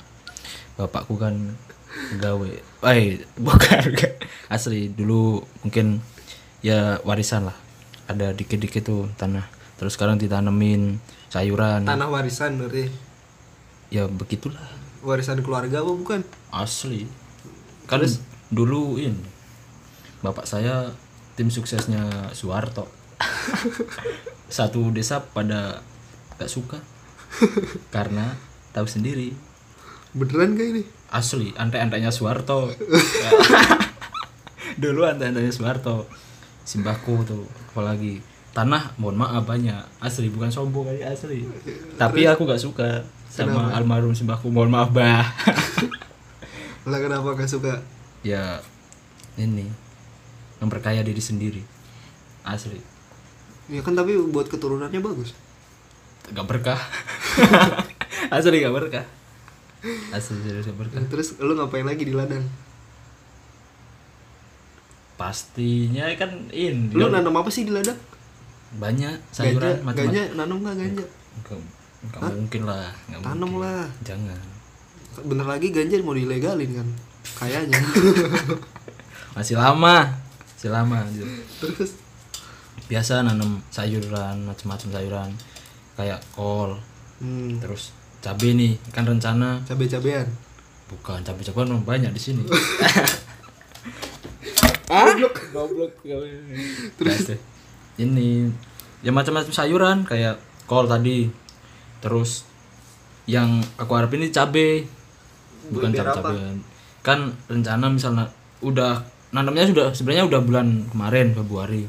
Bapakku 0.74 1.16
kan 1.16 1.54
gawe 2.18 2.50
eh 2.90 3.22
bukan 3.36 3.84
asli. 4.54 4.90
Dulu 4.90 5.40
mungkin 5.62 6.02
ya 6.60 7.00
warisan 7.02 7.48
lah. 7.48 7.56
Ada 8.04 8.32
dikit-dikit 8.32 8.84
tuh 8.84 9.08
tanah. 9.14 9.48
Terus 9.74 9.96
sekarang 9.96 10.16
ditanemin 10.16 11.00
sayuran. 11.28 11.84
Tanah 11.84 12.08
warisan 12.08 12.58
berarti. 12.58 12.90
ya 13.88 14.04
begitulah. 14.04 14.64
Warisan 15.00 15.40
keluarga 15.40 15.80
apa 15.80 15.92
bukan? 15.92 16.20
Asli. 16.50 17.06
Kan 17.86 18.00
dulu 18.48 18.96
ini 18.96 19.20
bapak 20.20 20.44
saya 20.44 20.88
tim 21.36 21.48
suksesnya 21.48 22.32
Soeharto 22.32 22.88
satu 24.56 24.92
desa 24.94 25.22
pada 25.22 25.82
gak 26.38 26.50
suka 26.50 26.78
karena 27.90 28.34
tahu 28.70 28.86
sendiri. 28.86 29.34
Beneran 30.14 30.54
gak 30.54 30.68
ini? 30.70 30.82
Asli 31.10 31.54
antek-anteknya 31.54 32.10
Soeharto 32.10 32.70
dulu 34.82 35.06
antek-anteknya 35.06 35.54
Soeharto 35.54 36.06
simbahku 36.66 37.22
tuh 37.26 37.44
apalagi. 37.74 38.22
Tanah 38.54 38.94
mohon 39.02 39.18
maaf 39.18 39.42
banyak. 39.42 39.82
Asli 39.98 40.30
bukan 40.30 40.46
sombong 40.46 40.86
kali 40.86 41.02
asli. 41.02 41.42
Tapi 41.98 42.22
aku 42.30 42.46
gak 42.46 42.62
suka 42.62 43.02
sama 43.26 43.74
almarhum 43.74 44.14
simbahku 44.14 44.46
mohon 44.46 44.70
maaf 44.70 44.94
bah 44.94 45.26
lah 46.90 46.98
kenapa 47.02 47.34
gak 47.34 47.50
suka? 47.50 47.82
Ya 48.22 48.62
ini. 49.34 49.66
Memperkaya 50.62 51.02
diri 51.02 51.18
sendiri. 51.18 51.62
Asli 52.46 52.93
ya 53.68 53.80
kan 53.80 53.96
tapi 53.96 54.16
buat 54.28 54.46
keturunannya 54.48 55.00
bagus. 55.00 55.32
Gak 56.32 56.46
berkah. 56.48 56.80
Asli 58.34 58.64
gak 58.64 58.74
berkah. 58.74 59.04
Asli 60.12 60.36
serius 60.40 60.68
gak 60.68 60.78
berkah. 60.80 61.00
Nah, 61.00 61.08
terus 61.08 61.36
lu 61.40 61.52
ngapain 61.56 61.84
lagi 61.84 62.08
di 62.08 62.14
ladang? 62.16 62.44
Pastinya 65.20 66.08
kan 66.16 66.48
ini. 66.50 66.92
Lu 66.92 67.12
nanam 67.12 67.36
apa 67.36 67.48
sih 67.52 67.68
di 67.68 67.72
ladang? 67.72 67.96
Banyak 68.74 69.14
ganja 69.30 69.36
sayuran 69.36 69.86
macam-macam. 69.86 69.96
ganja 70.10 70.22
nanam 70.34 70.56
nggak 70.64 70.76
ganja? 70.82 71.04
Enggak, 71.38 71.58
enggak 72.02 72.20
mungkin 72.34 72.62
lah, 72.66 72.90
enggak 73.06 73.20
Tanam 73.22 73.50
mungkin. 73.54 73.62
lah. 73.62 73.86
Jangan. 74.02 74.40
bentar 75.14 75.46
lagi 75.46 75.70
ganja 75.70 75.94
mau 76.02 76.10
dilegalin 76.18 76.70
kan? 76.74 76.88
Kayaknya. 77.38 77.78
Masih 79.38 79.54
lama. 79.54 80.10
Masih 80.58 80.70
lama 80.74 80.96
terus 81.62 82.03
Biasa 82.90 83.24
nanam 83.24 83.62
sayuran, 83.72 84.44
macam-macam 84.44 84.88
sayuran. 84.90 85.30
Kayak 85.94 86.20
kol, 86.34 86.76
hmm, 87.22 87.62
terus 87.62 87.94
cabe 88.18 88.50
nih, 88.56 88.74
kan 88.90 89.06
rencana 89.06 89.62
cabe-cabean 89.62 90.26
bukan 90.94 91.24
cabe-cabean 91.24 91.68
memang 91.72 91.86
banyak 91.86 92.12
di 92.12 92.20
sini. 92.20 92.44
goblok 94.84 95.34
Goblok 95.50 95.92
Terus 97.00 97.18
deh. 97.26 97.40
Ini 97.98 98.50
ya 99.02 99.10
macam-macam 99.10 99.50
sayuran 99.50 100.06
kayak 100.06 100.38
kol 100.68 100.86
tadi. 100.86 101.26
Terus 101.98 102.44
yang 103.24 103.64
aku 103.80 103.92
harapin 103.96 104.22
ini 104.22 104.30
cabe. 104.30 104.84
Bukan 105.72 105.90
apa? 105.96 105.98
cabe-cabean. 105.98 106.56
Kan 107.00 107.32
rencana 107.48 107.88
misalnya 107.88 108.28
udah 108.60 109.02
nanamnya 109.34 109.66
sudah 109.66 109.90
sebenarnya 109.90 110.28
udah 110.28 110.40
bulan 110.44 110.86
kemarin 110.92 111.34
Februari. 111.34 111.88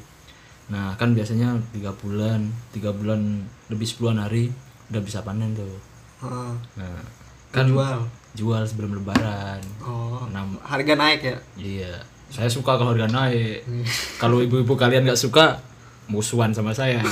Nah, 0.66 0.94
kan 0.96 1.14
biasanya 1.14 1.54
tiga 1.70 1.94
bulan, 1.94 2.42
tiga 2.70 2.90
bulan 2.90 3.22
lebih 3.68 3.86
10 3.86 4.18
hari 4.18 4.50
udah 4.90 5.02
bisa 5.02 5.22
panen 5.22 5.54
tuh. 5.54 5.78
Ah, 6.20 6.54
Nah, 6.74 7.02
kan 7.50 7.66
jual 7.66 8.02
jual 8.34 8.62
sebelum 8.62 8.98
lebaran. 8.98 9.62
oh 9.80 10.26
Enam 10.26 10.58
harga 10.60 10.94
naik 10.94 11.22
ya 11.24 11.38
Iya, 11.56 11.94
saya 12.28 12.50
suka 12.50 12.76
kalau 12.76 12.92
harga 12.92 13.08
naik. 13.08 13.62
kalau 14.22 14.42
ibu-ibu 14.42 14.74
kalian 14.74 15.06
nggak 15.06 15.20
suka, 15.20 15.62
musuhan 16.08 16.50
sama 16.50 16.72
saya. 16.72 17.00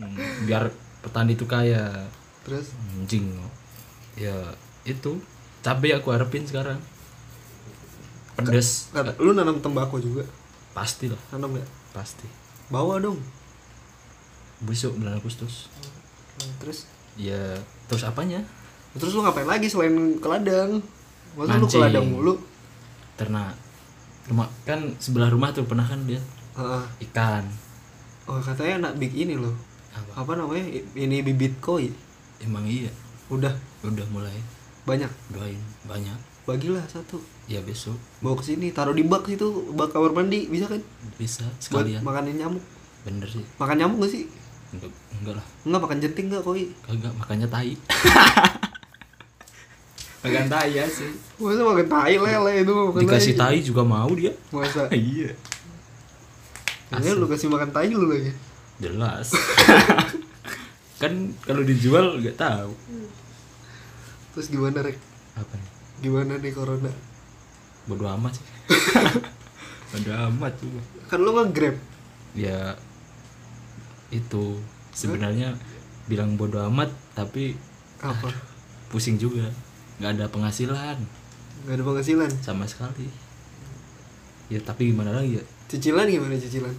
Hmm, 0.00 0.16
Biar 0.42 0.72
petani 1.00 1.36
itu 1.36 1.44
kaya. 1.44 2.08
terus 2.40 2.72
Anjing. 2.96 3.36
Ya, 4.16 4.32
itu 4.80 5.20
cabai 5.60 5.92
aku 5.92 6.08
harapin 6.08 6.40
sekarang. 6.40 6.80
Pedas 8.32 8.88
kan, 8.90 9.12
lu 9.20 9.36
nanam 9.36 9.60
tembakau 9.60 10.00
juga 10.00 10.24
pasti 10.70 11.06
lah, 11.06 11.18
nanam 11.30 11.52
nggak 11.52 11.68
pasti. 11.90 12.26
bawa 12.66 12.98
dong 12.98 13.18
Besok 14.60 14.92
bulan 14.94 15.16
Agustus. 15.16 15.72
Nah, 16.36 16.52
terus 16.58 16.84
Ya, 17.16 17.56
terus 17.86 18.02
apanya? 18.02 18.44
terus 18.92 19.12
lu 19.12 19.20
ngapain 19.20 19.44
lagi 19.44 19.66
selain 19.66 19.92
ke 20.16 20.26
ladang 20.26 20.82
masa 21.32 21.54
lu 21.54 21.62
ke 21.62 21.70
Mancing. 21.70 21.80
ladang 21.80 22.06
mulu 22.06 22.34
Ternak. 23.14 23.54
Rumah 24.26 24.46
kan 24.64 24.82
sebelah 24.96 25.28
rumah 25.28 25.50
tuh 25.50 25.62
pernah 25.62 25.82
kan 25.82 26.02
dia 26.04 26.18
Ah, 26.52 26.82
ikan. 27.00 27.46
oh 28.24 28.36
katanya 28.38 28.88
nak 28.88 28.94
big 28.96 29.10
ini 29.12 29.34
loh 29.34 29.54
Apa? 29.90 30.22
apa 30.22 30.32
namanya 30.36 30.62
ini 30.92 31.18
bibit 31.20 31.56
koi 31.58 31.88
Emang 32.38 32.62
iya. 32.62 32.90
udah 33.28 33.52
Udah 33.80 34.04
mulai 34.06 34.36
banyak 34.82 35.08
doain 35.28 35.60
banyak. 35.82 36.18
Bagilah 36.50 36.82
satu. 36.90 37.22
Ya 37.46 37.62
besok. 37.62 37.94
Bawa 38.18 38.34
ke 38.34 38.50
sini 38.50 38.74
taruh 38.74 38.90
di 38.90 39.06
bak 39.06 39.22
situ 39.30 39.70
bak 39.78 39.94
kamar 39.94 40.10
mandi 40.10 40.50
bisa 40.50 40.66
kan? 40.66 40.82
Bisa 41.14 41.46
buat 41.46 41.86
sekalian. 41.86 42.02
makanin 42.02 42.34
nyamuk. 42.42 42.64
Bener 43.06 43.28
sih. 43.30 43.46
Makan 43.62 43.76
nyamuk 43.78 43.98
gak 44.02 44.12
sih? 44.18 44.24
Enggak 44.74 44.90
enggak 45.22 45.34
lah. 45.38 45.46
Enggak 45.62 45.80
makan 45.86 45.98
jenting 46.02 46.26
enggak 46.26 46.42
koi? 46.42 46.66
Kagak 46.82 47.12
makanya 47.14 47.46
tai. 47.46 47.74
Makan 50.20 50.52
tai 50.52 50.76
ya 50.76 50.84
sih. 50.84 51.16
Masa 51.40 51.64
makan 51.64 51.88
tai 51.88 52.20
lele 52.20 52.52
itu 52.60 52.72
makan 52.76 53.00
dikasih 53.08 53.34
tai. 53.40 53.56
tai 53.56 53.64
juga 53.64 53.82
mau 53.88 54.12
dia. 54.12 54.36
Masa? 54.52 54.84
Iya. 54.92 55.32
Kayaknya 56.92 57.12
lu 57.16 57.26
kasih 57.30 57.48
makan 57.48 57.70
tai 57.72 57.88
lu 57.88 58.04
lagi. 58.04 58.28
Jelas. 58.84 59.32
Kan 61.00 61.32
kalau 61.40 61.64
dijual 61.64 62.20
nggak 62.20 62.36
tahu. 62.36 62.76
Terus 64.36 64.46
gimana 64.52 64.84
rek? 64.84 65.00
Apa 65.40 65.56
nih 65.56 65.79
gimana 66.00 66.40
nih 66.40 66.52
corona? 66.52 66.92
Bodo 67.88 68.04
amat 68.08 68.32
sih. 68.36 68.46
Bodo 69.92 70.12
amat 70.12 70.52
juga 70.60 70.80
kan 71.10 71.18
lu 71.18 71.34
nge-grab. 71.34 71.74
Ya 72.38 72.78
itu. 74.14 74.62
Sebenarnya 74.94 75.58
bilang 76.06 76.38
bodo 76.38 76.62
amat 76.70 76.90
tapi 77.18 77.58
apa? 77.98 78.30
pusing 78.94 79.18
juga. 79.18 79.50
Nggak 79.98 80.10
ada 80.16 80.26
penghasilan. 80.30 80.98
Nggak 81.66 81.74
ada 81.74 81.84
penghasilan? 81.84 82.30
Sama 82.38 82.64
sekali. 82.70 83.10
Ya 84.46 84.62
tapi 84.62 84.94
gimana 84.94 85.18
lagi 85.18 85.42
ya? 85.42 85.44
Cicilan 85.66 86.06
gimana 86.06 86.38
cicilan? 86.38 86.74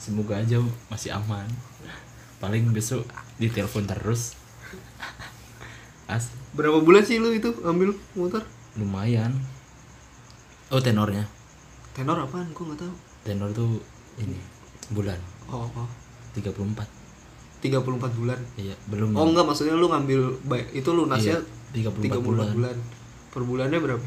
Semoga 0.00 0.40
aja 0.40 0.60
masih 0.88 1.12
aman. 1.12 1.48
Paling 2.40 2.72
besok 2.72 3.04
ditelepon 3.36 3.84
terus. 3.88 4.36
As 6.12 6.32
berapa 6.52 6.78
bulan 6.84 7.02
sih 7.04 7.16
lu 7.16 7.32
itu 7.32 7.48
ambil 7.64 7.96
motor 8.12 8.44
lumayan. 8.76 9.32
Oh 10.72 10.80
tenornya. 10.80 11.28
Tenor 11.92 12.24
apaan? 12.24 12.48
Gua 12.56 12.72
nggak 12.72 12.80
tahu. 12.80 12.94
Tenor 13.28 13.52
tuh 13.52 13.84
ini 14.16 14.40
bulan. 14.88 15.20
Oh 15.52 15.68
oh. 15.68 15.88
34 16.32 16.88
34 17.60 18.16
bulan? 18.16 18.40
Iya 18.56 18.72
belum. 18.88 19.12
Oh 19.12 19.28
enggak 19.28 19.44
maksudnya 19.44 19.76
lu 19.76 19.92
ngambil 19.92 20.40
baik 20.48 20.72
itu 20.72 20.88
lunasnya 20.88 21.44
iya, 21.76 21.88
34, 21.92 22.16
34 22.16 22.24
bulan, 22.24 22.48
bulan. 22.56 22.76
per 23.28 23.42
bulannya 23.44 23.78
berapa? 23.80 24.06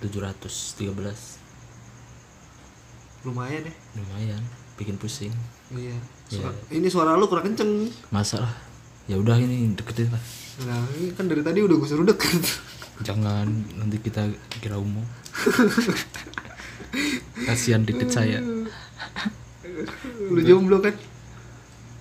713 0.00 0.88
lumayan 3.28 3.62
ya? 3.68 3.74
Lumayan 4.00 4.42
bikin 4.80 4.96
pusing. 4.96 5.34
Iya. 5.68 5.92
Iya. 6.32 6.48
Suara- 6.48 6.64
ini 6.72 6.88
suara 6.88 7.12
lu 7.20 7.28
kurang 7.28 7.52
kenceng. 7.52 7.92
Masa 8.08 8.40
lah 8.40 8.67
ya 9.08 9.16
udah 9.16 9.40
ini 9.40 9.72
deketin 9.72 10.12
lah. 10.12 10.22
Nah 10.68 10.84
ini 11.00 11.16
kan 11.16 11.26
dari 11.26 11.40
tadi 11.40 11.64
udah 11.64 11.76
gue 11.80 11.88
suruh 11.88 12.04
deket. 12.04 12.44
Jangan 13.02 13.48
nanti 13.78 13.96
kita 13.98 14.28
kira 14.60 14.76
umum. 14.76 15.02
Kasihan 17.48 17.86
dikit 17.88 18.12
saya. 18.12 18.44
Lu 20.28 20.40
jomblo 20.44 20.84
kan? 20.84 20.92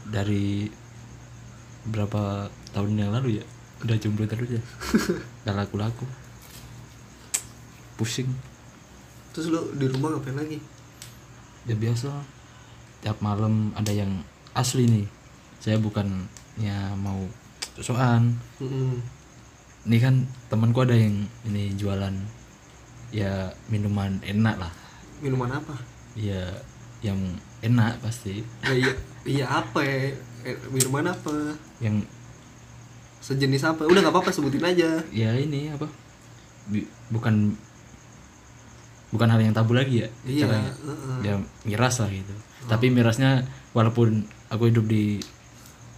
Dari 0.10 0.68
berapa 1.88 2.52
tahun 2.76 3.00
yang 3.00 3.16
lalu 3.16 3.40
ya 3.40 3.46
udah 3.86 3.96
jomblo 4.02 4.26
terus 4.26 4.58
ya. 4.58 4.62
Gak 5.48 5.56
laku-laku. 5.56 6.04
Pusing. 7.96 8.28
Terus 9.32 9.54
lu 9.54 9.62
di 9.78 9.86
rumah 9.86 10.18
ngapain 10.18 10.34
lagi? 10.34 10.58
Ya 11.70 11.78
biasa. 11.78 12.10
Tiap 13.06 13.22
malam 13.22 13.70
ada 13.78 13.94
yang 13.94 14.26
asli 14.58 14.90
nih. 14.90 15.06
Saya 15.62 15.78
bukannya 16.58 16.98
mau 16.98 17.22
soan 17.78 18.34
Mm-mm. 18.58 18.98
ini 19.86 19.98
kan 20.02 20.26
temanku 20.50 20.82
ada 20.82 20.98
yang 20.98 21.30
ini 21.46 21.70
jualan 21.78 22.10
ya 23.14 23.54
minuman 23.70 24.18
enak 24.26 24.58
lah. 24.58 24.74
Minuman 25.22 25.54
apa? 25.54 25.78
Ya 26.18 26.50
yang 27.00 27.38
enak 27.62 28.02
pasti. 28.02 28.42
Ya 28.66 28.74
iya 28.74 28.92
iya 29.24 29.46
apa? 29.46 29.80
Ya 29.86 30.18
Eh, 30.48 30.56
minuman 30.74 31.14
apa? 31.14 31.54
Yang 31.78 32.10
sejenis 33.22 33.64
apa? 33.64 33.86
Udah 33.86 34.02
nggak 34.02 34.16
apa-apa 34.18 34.34
sebutin 34.34 34.66
aja. 34.66 34.98
Ya 35.14 35.38
ini 35.38 35.70
apa? 35.70 35.86
Bukan 37.14 37.54
bukan 39.14 39.28
hal 39.30 39.40
yang 39.40 39.56
tabu 39.56 39.72
lagi 39.72 40.04
ya 40.04 40.10
iya 40.28 40.44
caranya. 40.44 40.74
heeh. 40.74 41.18
ya 41.24 41.34
miras 41.64 42.02
lah 42.02 42.10
gitu. 42.12 42.34
Tapi 42.68 42.92
mirasnya 42.92 43.46
walaupun 43.72 44.26
aku 44.52 44.68
hidup 44.68 44.84
di 44.90 45.22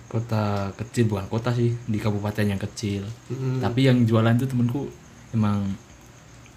kota 0.10 0.74
kecil 0.74 1.06
bukan 1.06 1.30
kota 1.30 1.54
sih 1.54 1.70
di 1.86 2.02
kabupaten 2.02 2.44
yang 2.44 2.58
kecil. 2.58 3.06
Mm-mm. 3.30 3.62
tapi 3.62 3.86
yang 3.86 4.04
jualan 4.04 4.34
itu 4.34 4.50
temenku 4.50 4.90
emang 5.32 5.70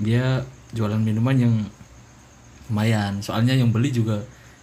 dia 0.00 0.40
jualan 0.72 0.96
minuman 0.98 1.36
yang 1.36 1.54
lumayan. 2.72 3.20
Soalnya 3.20 3.52
yang 3.52 3.68
beli 3.68 3.92
juga 3.92 4.16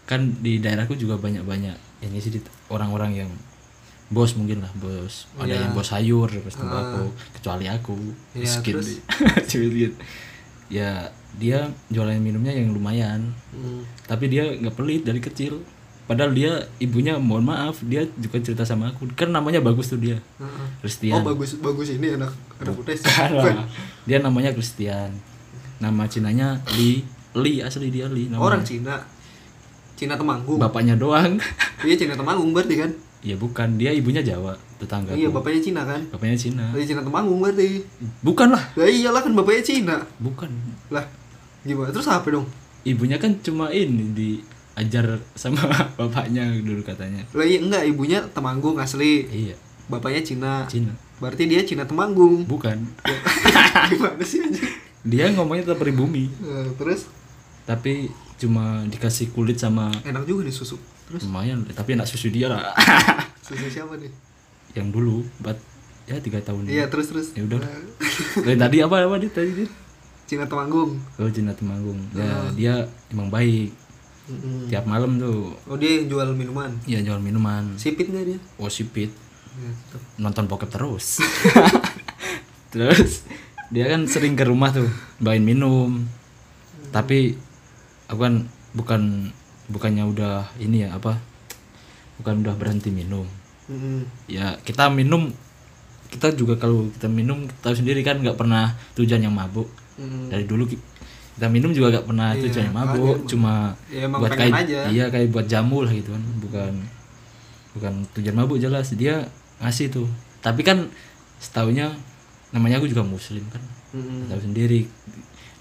kan 0.10 0.26
di 0.42 0.58
daerahku 0.58 0.98
juga 0.98 1.22
banyak 1.22 1.46
banyak 1.46 1.78
ini 2.02 2.18
sih 2.18 2.34
orang-orang 2.74 3.14
yang 3.22 3.30
bos 4.10 4.34
mungkin 4.34 4.66
lah 4.66 4.74
bos. 4.82 5.30
Ada 5.38 5.46
Iya. 5.46 5.58
yang 5.70 5.72
bos 5.78 5.88
sayur 5.94 6.26
bos 6.42 6.56
tembakau 6.58 7.14
kecuali 7.38 7.70
aku. 7.70 7.94
Iya, 8.34 8.42
miskin. 8.42 8.74
terus? 8.74 8.90
ya 10.70 11.10
dia 11.38 11.70
jualan 11.94 12.18
minumnya 12.18 12.54
yang 12.54 12.74
lumayan. 12.74 13.34
Mm. 13.54 13.86
tapi 14.10 14.30
dia 14.34 14.50
nggak 14.50 14.74
pelit 14.74 15.06
dari 15.06 15.22
kecil 15.22 15.62
padahal 16.10 16.34
dia 16.34 16.52
ibunya 16.76 17.16
mohon 17.16 17.46
maaf 17.46 17.80
dia 17.82 18.02
juga 18.16 18.42
cerita 18.42 18.66
sama 18.66 18.90
aku 18.90 19.06
kan 19.14 19.30
namanya 19.30 19.62
bagus 19.62 19.88
tuh 19.88 20.02
dia. 20.02 20.18
Christian 20.82 21.14
Oh 21.14 21.24
bagus 21.24 21.54
bagus 21.56 21.94
ini 21.94 22.12
anak 22.12 22.34
anak. 22.58 22.74
Bukan 22.74 23.56
dia 24.10 24.18
namanya 24.18 24.50
Christian 24.50 25.14
nama 25.78 26.04
Cinanya 26.04 26.58
Li 26.74 27.06
Li 27.32 27.62
asli 27.62 27.88
dia 27.88 28.10
Li 28.10 28.26
nama 28.26 28.42
Orang 28.42 28.66
Cina. 28.66 28.98
Cina 29.94 30.16
Temanggung. 30.16 30.58
bapaknya 30.58 30.96
doang 30.96 31.38
Iya 31.86 31.96
Cina 31.96 32.16
Temanggung 32.16 32.52
berarti 32.52 32.76
kan? 32.76 32.92
ya 33.20 33.36
bukan 33.36 33.76
dia 33.76 33.92
ibunya 33.92 34.24
Jawa 34.24 34.56
tetangga 34.76 35.12
Iya 35.12 35.28
bapaknya 35.28 35.60
Cina 35.60 35.84
kan? 35.84 36.00
bapaknya 36.08 36.34
Cina 36.34 36.66
Berarti 36.72 36.88
Cina 36.88 37.02
Temanggung 37.04 37.38
berarti. 37.38 37.84
bukan 38.20 38.48
lah 38.50 38.64
Lah 38.74 38.88
iyalah 38.88 39.22
kan 39.22 39.36
bapaknya 39.36 39.62
Cina. 39.62 39.96
bukan 40.18 40.50
Lah 40.90 41.04
gimana? 41.62 41.92
Terus 41.92 42.08
apa 42.08 42.26
dong? 42.26 42.48
ibunya 42.82 43.16
kan 43.16 43.36
cuma 43.38 43.70
ini 43.70 44.40
diajar 44.82 45.06
sama 45.34 45.60
bapaknya 46.00 46.48
dulu 46.56 46.80
katanya 46.82 47.20
Lah 47.30 47.44
iya 47.44 47.60
enggak 47.60 47.84
ibunya 47.86 48.20
Temanggung 48.30 48.78
asli. 48.78 49.28
iya 49.28 49.56
Bapaknya 49.86 50.22
Cina. 50.22 50.54
Cina 50.66 50.94
Berarti 51.18 51.44
dia 51.46 51.60
Cina 51.62 51.84
Temanggung. 51.84 52.46
bukan 52.46 52.80
gimana 53.90 54.24
sih 54.24 54.40
anjing? 54.40 54.72
dia 55.02 55.28
ngomongnya 55.30 55.64
tetap 55.66 55.80
pribumi 55.80 56.32
Eh, 56.40 56.68
terus 56.74 57.12
tapi 57.64 58.08
cuma 58.36 58.82
dikasih 58.86 59.30
kulit 59.30 59.56
sama 59.56 59.92
enak 60.02 60.24
juga 60.24 60.42
nih 60.42 60.54
susu. 60.54 60.80
Terus 61.06 61.22
lumayan 61.24 61.68
tapi 61.68 61.94
enak 61.94 62.06
susu 62.06 62.28
dia 62.28 62.48
lah 62.48 62.72
susu 63.46 63.68
siapa 63.68 63.94
nih? 63.94 64.10
yang 64.72 64.90
dulu 64.90 65.26
empat 65.40 65.58
ya 66.06 66.18
tiga 66.18 66.40
tahun 66.40 66.66
Iya 66.66 66.88
terus 66.88 67.10
terus. 67.10 67.28
ya 67.34 67.44
udah 67.44 67.60
Eh, 67.60 68.44
dari 68.46 68.56
tadi 68.56 68.78
apa 68.80 68.96
apa 69.00 69.18
dia 69.18 69.28
tadi 69.28 69.52
dia 69.56 69.68
Cina 70.24 70.46
Temanggung. 70.46 70.94
oh 71.18 71.30
Cina 71.30 71.52
Temanggung 71.52 71.98
ya 72.12 72.24
Ah. 72.24 72.50
dia 72.52 72.74
emang 73.10 73.28
baik 73.28 73.74
Mm-mm. 74.30 74.70
tiap 74.70 74.86
malam 74.86 75.18
tuh 75.18 75.58
Oh 75.66 75.74
dia 75.74 76.02
jual 76.04 76.30
minuman. 76.32 76.70
ya 76.84 77.00
jual 77.00 77.18
minuman 77.18 77.74
Sipit 77.76 78.08
nggak 78.08 78.26
dia? 78.28 78.40
oh 78.56 78.68
sipit 78.68 79.10
Ya, 79.52 79.72
nonton 80.18 80.46
bokep 80.46 80.70
terus 80.70 81.20
terus 82.72 83.26
dia 83.68 83.86
kan 83.88 84.06
sering 84.06 84.34
ke 84.34 84.44
rumah 84.44 84.70
tuh 84.70 84.88
bawain 85.18 85.42
minum 85.42 86.06
tapi 86.90 87.36
aku 88.06 88.20
kan 88.20 88.36
bukan 88.72 89.34
bukannya 89.68 90.06
udah 90.06 90.54
ini 90.58 90.86
ya 90.86 90.94
apa 90.94 91.18
bukan 92.16 92.40
udah 92.40 92.56
berhenti 92.56 92.90
minum 92.90 93.26
Mm-mm. 93.66 94.06
ya 94.26 94.58
kita 94.60 94.88
minum 94.88 95.30
kita 96.08 96.34
juga 96.34 96.56
kalau 96.56 96.90
kita 96.90 97.06
minum 97.06 97.46
tahu 97.60 97.74
sendiri 97.76 98.02
kan 98.02 98.18
nggak 98.18 98.34
pernah 98.36 98.74
tujuan 98.94 99.22
yang 99.22 99.34
mabuk 99.34 99.68
Mm. 100.00 100.32
dari 100.32 100.48
dulu 100.48 100.64
kita 101.40 101.48
minum 101.48 101.72
juga 101.72 101.88
nggak 101.90 102.06
pernah 102.06 102.30
Iya, 102.30 102.44
makanya 102.44 102.72
mabuk 102.76 103.00
emang. 103.16 103.26
cuma 103.26 103.54
Ya, 103.88 104.06
buat 104.12 104.32
kayak 104.34 104.56
aja. 104.60 104.80
iya 104.88 105.06
kayak 105.08 105.28
buat 105.30 105.48
jamu 105.48 105.78
lah 105.82 105.92
gitu 105.92 106.12
kan 106.12 106.24
bukan 106.38 106.74
bukan 107.72 107.94
tujuan 108.12 108.36
mabuk 108.36 108.58
jelas 108.58 108.92
dia 108.92 109.24
ngasih 109.58 109.88
tuh 109.90 110.08
tapi 110.38 110.62
kan 110.62 110.92
setahunya 111.38 111.96
namanya 112.50 112.78
aku 112.78 112.86
juga 112.86 113.02
muslim 113.02 113.40
kan 113.48 113.64
Mm-mm. 113.92 114.28
tahu 114.28 114.42
sendiri 114.44 114.84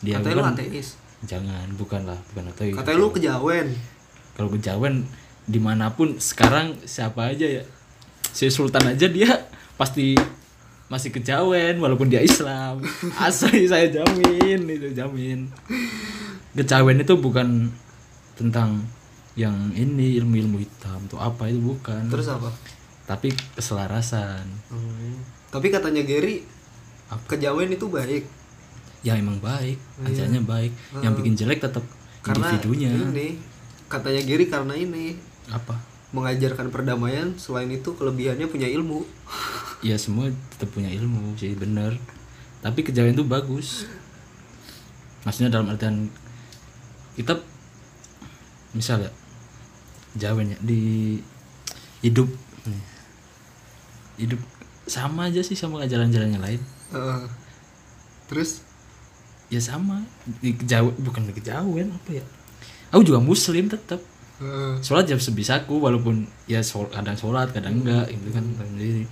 dia 0.01 0.19
Katanya 0.19 0.35
lu 0.35 0.43
kan 0.43 0.55
ateis. 0.57 0.89
jangan 1.23 1.67
bukan 1.75 2.03
lah 2.05 2.19
bukan 2.29 2.45
ateis 2.49 2.75
Katanya 2.75 2.99
lu 2.99 3.09
kejawen. 3.09 3.67
kalau 4.35 4.51
kejawen 4.51 5.07
di 5.45 5.59
mana 5.59 5.91
pun 5.91 6.19
sekarang 6.19 6.75
siapa 6.83 7.29
aja 7.29 7.45
ya 7.45 7.63
si 8.29 8.47
Sultan 8.49 8.83
aja 8.89 9.07
dia 9.07 9.47
pasti 9.75 10.19
masih 10.89 11.13
kejawen 11.13 11.77
walaupun 11.81 12.09
dia 12.09 12.25
Islam. 12.25 12.81
Asli 13.25 13.69
saya 13.69 13.89
jamin 13.93 14.65
itu 14.65 14.89
jamin. 14.97 15.49
Kejawen 16.57 17.05
itu 17.05 17.15
bukan 17.21 17.69
tentang 18.35 18.83
yang 19.39 19.55
ini 19.77 20.19
ilmu-ilmu 20.19 20.59
hitam 20.59 20.99
tuh 21.07 21.21
apa 21.21 21.47
itu 21.47 21.61
bukan. 21.61 22.09
Terus 22.11 22.29
apa? 22.33 22.51
tapi 23.09 23.33
keselarasan. 23.57 24.45
Hmm. 24.69 25.17
Tapi 25.49 25.73
katanya 25.73 26.05
Gary 26.05 26.45
Apa? 27.09 27.25
kejawen 27.25 27.73
itu 27.73 27.89
baik. 27.89 28.29
Ya 29.01 29.17
emang 29.17 29.41
baik. 29.41 29.81
Ajaranya 30.05 30.45
baik. 30.45 30.77
Yang 31.01 31.15
bikin 31.17 31.35
jelek 31.41 31.65
tetap 31.65 31.81
karena 32.21 32.53
individunya. 32.53 32.93
ini 32.93 33.41
katanya 33.89 34.21
Gary 34.29 34.45
karena 34.53 34.77
ini. 34.77 35.17
Apa 35.49 35.88
mengajarkan 36.11 36.73
perdamaian 36.73 37.37
selain 37.37 37.69
itu 37.69 37.93
kelebihannya 37.93 38.49
punya 38.49 38.69
ilmu. 38.69 39.05
ya 39.79 39.95
semua 39.95 40.27
tetap 40.57 40.75
punya 40.75 40.91
ilmu 40.91 41.39
sih 41.39 41.55
bener 41.55 41.95
tapi 42.59 42.83
kejawen 42.83 43.15
itu 43.15 43.27
bagus. 43.27 43.87
Maksudnya 45.23 45.51
dalam 45.55 45.71
artian 45.71 46.11
kita 47.15 47.39
misal 48.75 49.03
ya 49.03 49.11
jawen 50.15 50.55
ya 50.55 50.59
di 50.63 51.19
hidup 52.03 52.31
hidup 54.19 54.39
sama 54.87 55.31
aja 55.31 55.43
sih 55.43 55.55
sama 55.55 55.83
ajaran-ajaran 55.87 56.35
yang 56.35 56.43
lain. 56.43 56.61
Eh, 56.95 57.23
terus? 58.27 58.67
Ya 59.49 59.63
sama 59.63 60.03
di 60.43 60.55
kejawen 60.59 60.95
bukan 60.99 61.31
di 61.31 61.35
kejawen 61.39 61.95
apa 61.95 62.11
ya? 62.11 62.25
Aku 62.91 63.07
juga 63.07 63.23
muslim 63.23 63.71
tetap 63.71 64.03
eh, 64.39 64.75
sholat 64.81 65.05
jam 65.05 65.19
sebisaku 65.19 65.79
walaupun 65.79 66.27
ya 66.47 66.63
sol- 66.63 66.91
kadang 66.91 67.15
sholat 67.15 67.51
kadang 67.51 67.83
enggak 67.83 68.07
gitu 68.11 68.31
kan 68.31 68.45
sendiri 68.59 69.05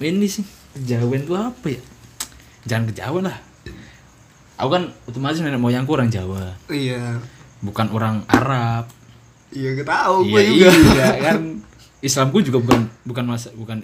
ini 0.00 0.26
sih 0.28 0.44
kejawen 0.76 1.24
tuh 1.24 1.36
apa 1.38 1.66
ya? 1.72 1.80
Jangan 2.68 2.84
kejawen 2.92 3.24
lah. 3.24 3.38
Aku 4.56 4.68
kan 4.72 4.92
otomatis 5.04 5.40
nenek 5.40 5.60
moyangku 5.60 5.92
orang 5.96 6.12
Jawa. 6.12 6.56
Iya. 6.68 7.20
Bukan 7.64 7.92
orang 7.92 8.24
Arab. 8.28 8.88
Iya 9.54 9.78
gak 9.80 9.88
tahu 9.88 10.26
iya 10.26 10.32
gue 10.32 10.42
juga. 10.52 10.68
iya 10.92 11.08
kan. 11.22 11.40
Islamku 12.04 12.44
juga 12.44 12.60
bukan 12.60 12.80
bukan 13.08 13.24
mas 13.24 13.48
bukan 13.56 13.80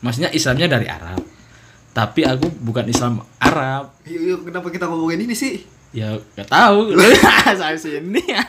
maksudnya 0.00 0.32
Islamnya 0.32 0.68
dari 0.70 0.88
Arab. 0.88 1.20
Tapi 1.92 2.24
aku 2.24 2.48
bukan 2.64 2.88
Islam 2.88 3.20
Arab. 3.36 3.92
Iya, 4.08 4.32
iya, 4.32 4.34
kenapa 4.40 4.72
kita 4.72 4.88
ngomongin 4.88 5.28
ini 5.28 5.36
sih? 5.36 5.60
ya 5.92 6.16
gak 6.32 6.48
tahu. 6.48 6.96
Saya 7.60 7.76
sini. 7.76 8.24
ya 8.24 8.40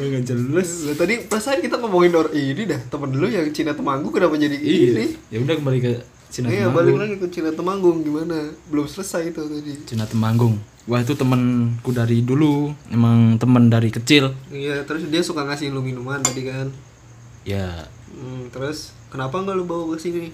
nggak 0.00 0.24
jelas 0.24 0.68
Lah, 0.82 0.94
tadi 0.94 1.14
perasaan 1.22 1.58
kita 1.58 1.76
ngomongin 1.76 2.12
or 2.12 2.28
ini 2.30 2.62
dah 2.64 2.80
temen 2.84 3.08
dulu 3.08 3.26
yang 3.26 3.46
Cina 3.48 3.72
Temanggung 3.72 4.10
kenapa 4.10 4.34
jadi 4.34 4.54
Iya. 4.54 4.86
ini? 4.92 5.06
Ya 5.28 5.38
udah 5.38 5.54
kembali 5.54 5.78
ke 5.80 5.92
Cina 6.28 6.46
Iya 6.46 6.66
Temanggung. 6.66 6.74
balik 6.76 6.94
lagi 6.96 7.14
ke 7.16 7.26
Cina 7.28 7.50
Temanggung 7.50 7.96
gimana? 8.00 8.38
Belum 8.66 8.84
selesai 8.84 9.22
itu 9.26 9.40
tadi. 9.40 9.72
Cina 9.84 10.04
Temanggung. 10.04 10.54
Wah 10.84 10.98
itu 10.98 11.12
temenku 11.12 11.90
dari 11.90 12.20
dulu, 12.20 12.72
emang 12.88 13.36
temen 13.36 13.66
dari 13.66 13.88
kecil. 13.88 14.32
Iya 14.48 14.82
terus 14.82 15.04
dia 15.04 15.20
suka 15.20 15.42
ngasih 15.42 15.68
lu 15.68 15.80
minuman 15.80 16.18
tadi 16.18 16.44
kan. 16.44 16.68
Ya 17.42 17.88
Hmm, 18.08 18.48
terus 18.48 18.90
kenapa 19.06 19.36
nggak 19.36 19.54
lu 19.54 19.64
bawa 19.64 19.94
ke 19.94 20.00
sini? 20.00 20.26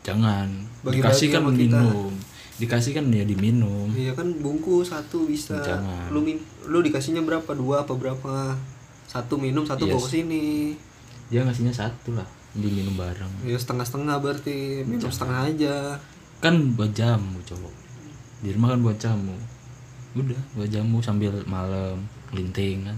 jangan. 0.00 0.48
Bagi-bagi 0.80 1.04
Dikasih 1.04 1.28
kan 1.28 1.40
sama 1.40 1.50
kita. 1.52 1.60
minum. 1.76 2.10
Dikasih 2.56 2.92
kan 2.92 3.04
ya 3.08 3.22
diminum. 3.22 3.88
Iya 3.90 4.12
kan 4.12 4.32
bungkus 4.34 4.88
satu 4.88 5.22
bisa. 5.24 5.60
Jangan. 5.60 6.08
Lu 6.08 6.18
min 6.18 6.40
lu 6.64 6.80
dikasihnya 6.80 7.20
berapa? 7.20 7.52
Dua 7.52 7.82
apa 7.82 7.92
berapa? 7.92 8.56
Satu 9.08 9.34
minum, 9.34 9.64
satu 9.64 9.88
Yes. 9.88 9.90
bawa 9.90 10.04
ke 10.04 10.10
sini. 10.12 10.44
Dia 11.28 11.40
ngasihnya 11.42 11.72
satu 11.72 12.12
lah, 12.12 12.28
diminum 12.52 12.92
bareng. 12.92 13.32
Ya 13.42 13.56
setengah-setengah 13.56 14.20
berarti 14.20 14.84
minum 14.84 15.08
setengah 15.08 15.48
aja. 15.48 15.96
Kan 16.38 16.76
buat 16.76 16.92
jamu 16.92 17.40
cowok. 17.42 17.72
Di 18.38 18.52
rumah 18.52 18.70
kan 18.70 18.80
buat 18.80 18.96
jamu. 18.96 19.34
Udah 20.14 20.40
buat 20.52 20.68
jamu 20.68 21.00
sambil 21.00 21.32
malam 21.44 22.04
linting 22.30 22.84
kan. 22.84 22.96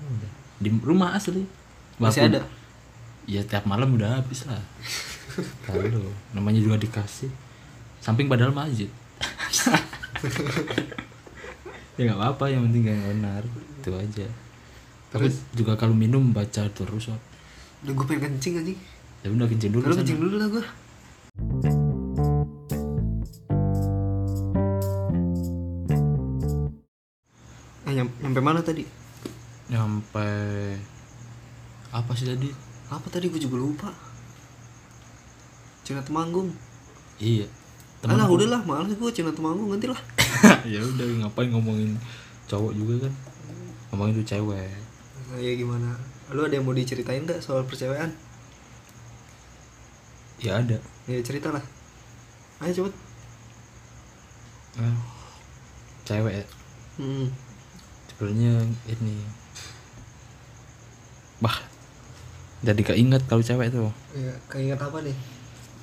Udah. 0.00 0.30
Di 0.58 0.68
rumah 0.74 1.12
asli. 1.12 1.44
Masih 1.98 2.24
Walaupun- 2.24 2.40
ada. 2.40 2.56
Ya 3.28 3.44
tiap 3.44 3.68
malam 3.68 3.92
udah 3.92 4.18
habis 4.18 4.48
lah. 4.48 4.56
Kalau 5.68 6.08
namanya 6.32 6.58
juga 6.58 6.80
dikasih. 6.80 7.28
Samping 8.00 8.26
padahal 8.26 8.50
masjid. 8.50 8.88
ya 11.98 12.06
nggak 12.06 12.18
apa-apa 12.18 12.44
yang 12.48 12.62
penting 12.70 12.86
gak 12.86 12.98
benar 13.08 13.42
itu 13.78 13.90
aja. 13.92 14.26
Tapi 15.08 15.26
juga 15.56 15.72
kalau 15.74 15.92
minum 15.92 16.20
baca 16.30 16.68
terus. 16.68 17.08
Wak. 17.08 17.20
Udah 17.80 17.92
gue 17.94 18.04
pengen 18.06 18.22
kencing 18.30 18.54
anjing. 18.60 18.78
Ya 19.20 19.28
udah 19.30 19.46
kencing 19.46 19.70
dulu 19.72 19.82
Lu 19.82 19.90
sana. 19.90 20.00
kencing 20.02 20.18
dulu 20.20 20.34
lah 20.36 20.48
gue. 20.48 20.64
Eh, 27.80 27.92
nyam- 27.94 28.12
nyampe 28.20 28.40
mana 28.40 28.60
tadi? 28.60 28.84
Nyampe 29.68 30.28
apa 31.88 32.12
sih 32.12 32.28
tadi? 32.28 32.52
apa 32.88 33.04
tadi 33.12 33.28
gue 33.28 33.36
juga 33.36 33.60
lupa 33.60 33.92
Cina 35.84 36.00
Temanggung 36.00 36.48
iya 37.20 37.44
Alah 38.00 38.24
udahlah 38.24 38.64
males 38.64 38.96
gue 38.96 39.10
Cina 39.12 39.28
Temanggung 39.28 39.68
nanti 39.68 39.92
lah 39.92 40.00
ya 40.72 40.80
udah 40.80 41.04
ngapain 41.20 41.52
ngomongin 41.52 42.00
cowok 42.48 42.72
juga 42.72 43.04
kan 43.04 43.12
ngomongin 43.92 44.24
tuh 44.24 44.26
cewek 44.26 44.72
ya 45.34 45.52
gimana? 45.52 45.92
Lu 46.28 46.40
ada 46.40 46.54
yang 46.54 46.64
mau 46.64 46.72
diceritain 46.72 47.24
gak 47.24 47.40
soal 47.40 47.64
percewean 47.64 48.12
ya 50.38 50.56
ada. 50.56 50.78
Ya 51.04 51.18
cerita 51.20 51.50
lah 51.50 51.64
ayo 52.58 52.72
cepet. 52.72 52.94
Ah, 54.78 54.94
cewek 56.04 56.34
ya. 56.34 56.46
hmm. 56.96 57.26
sebenarnya 58.08 58.52
ini 58.86 59.14
bah 61.38 61.54
jadi 62.62 62.82
keinget 62.84 63.22
kalau 63.26 63.42
cewek 63.42 63.70
tuh. 63.70 63.90
Ya 64.14 64.34
keinget 64.50 64.78
apa 64.78 64.98
nih? 65.02 65.14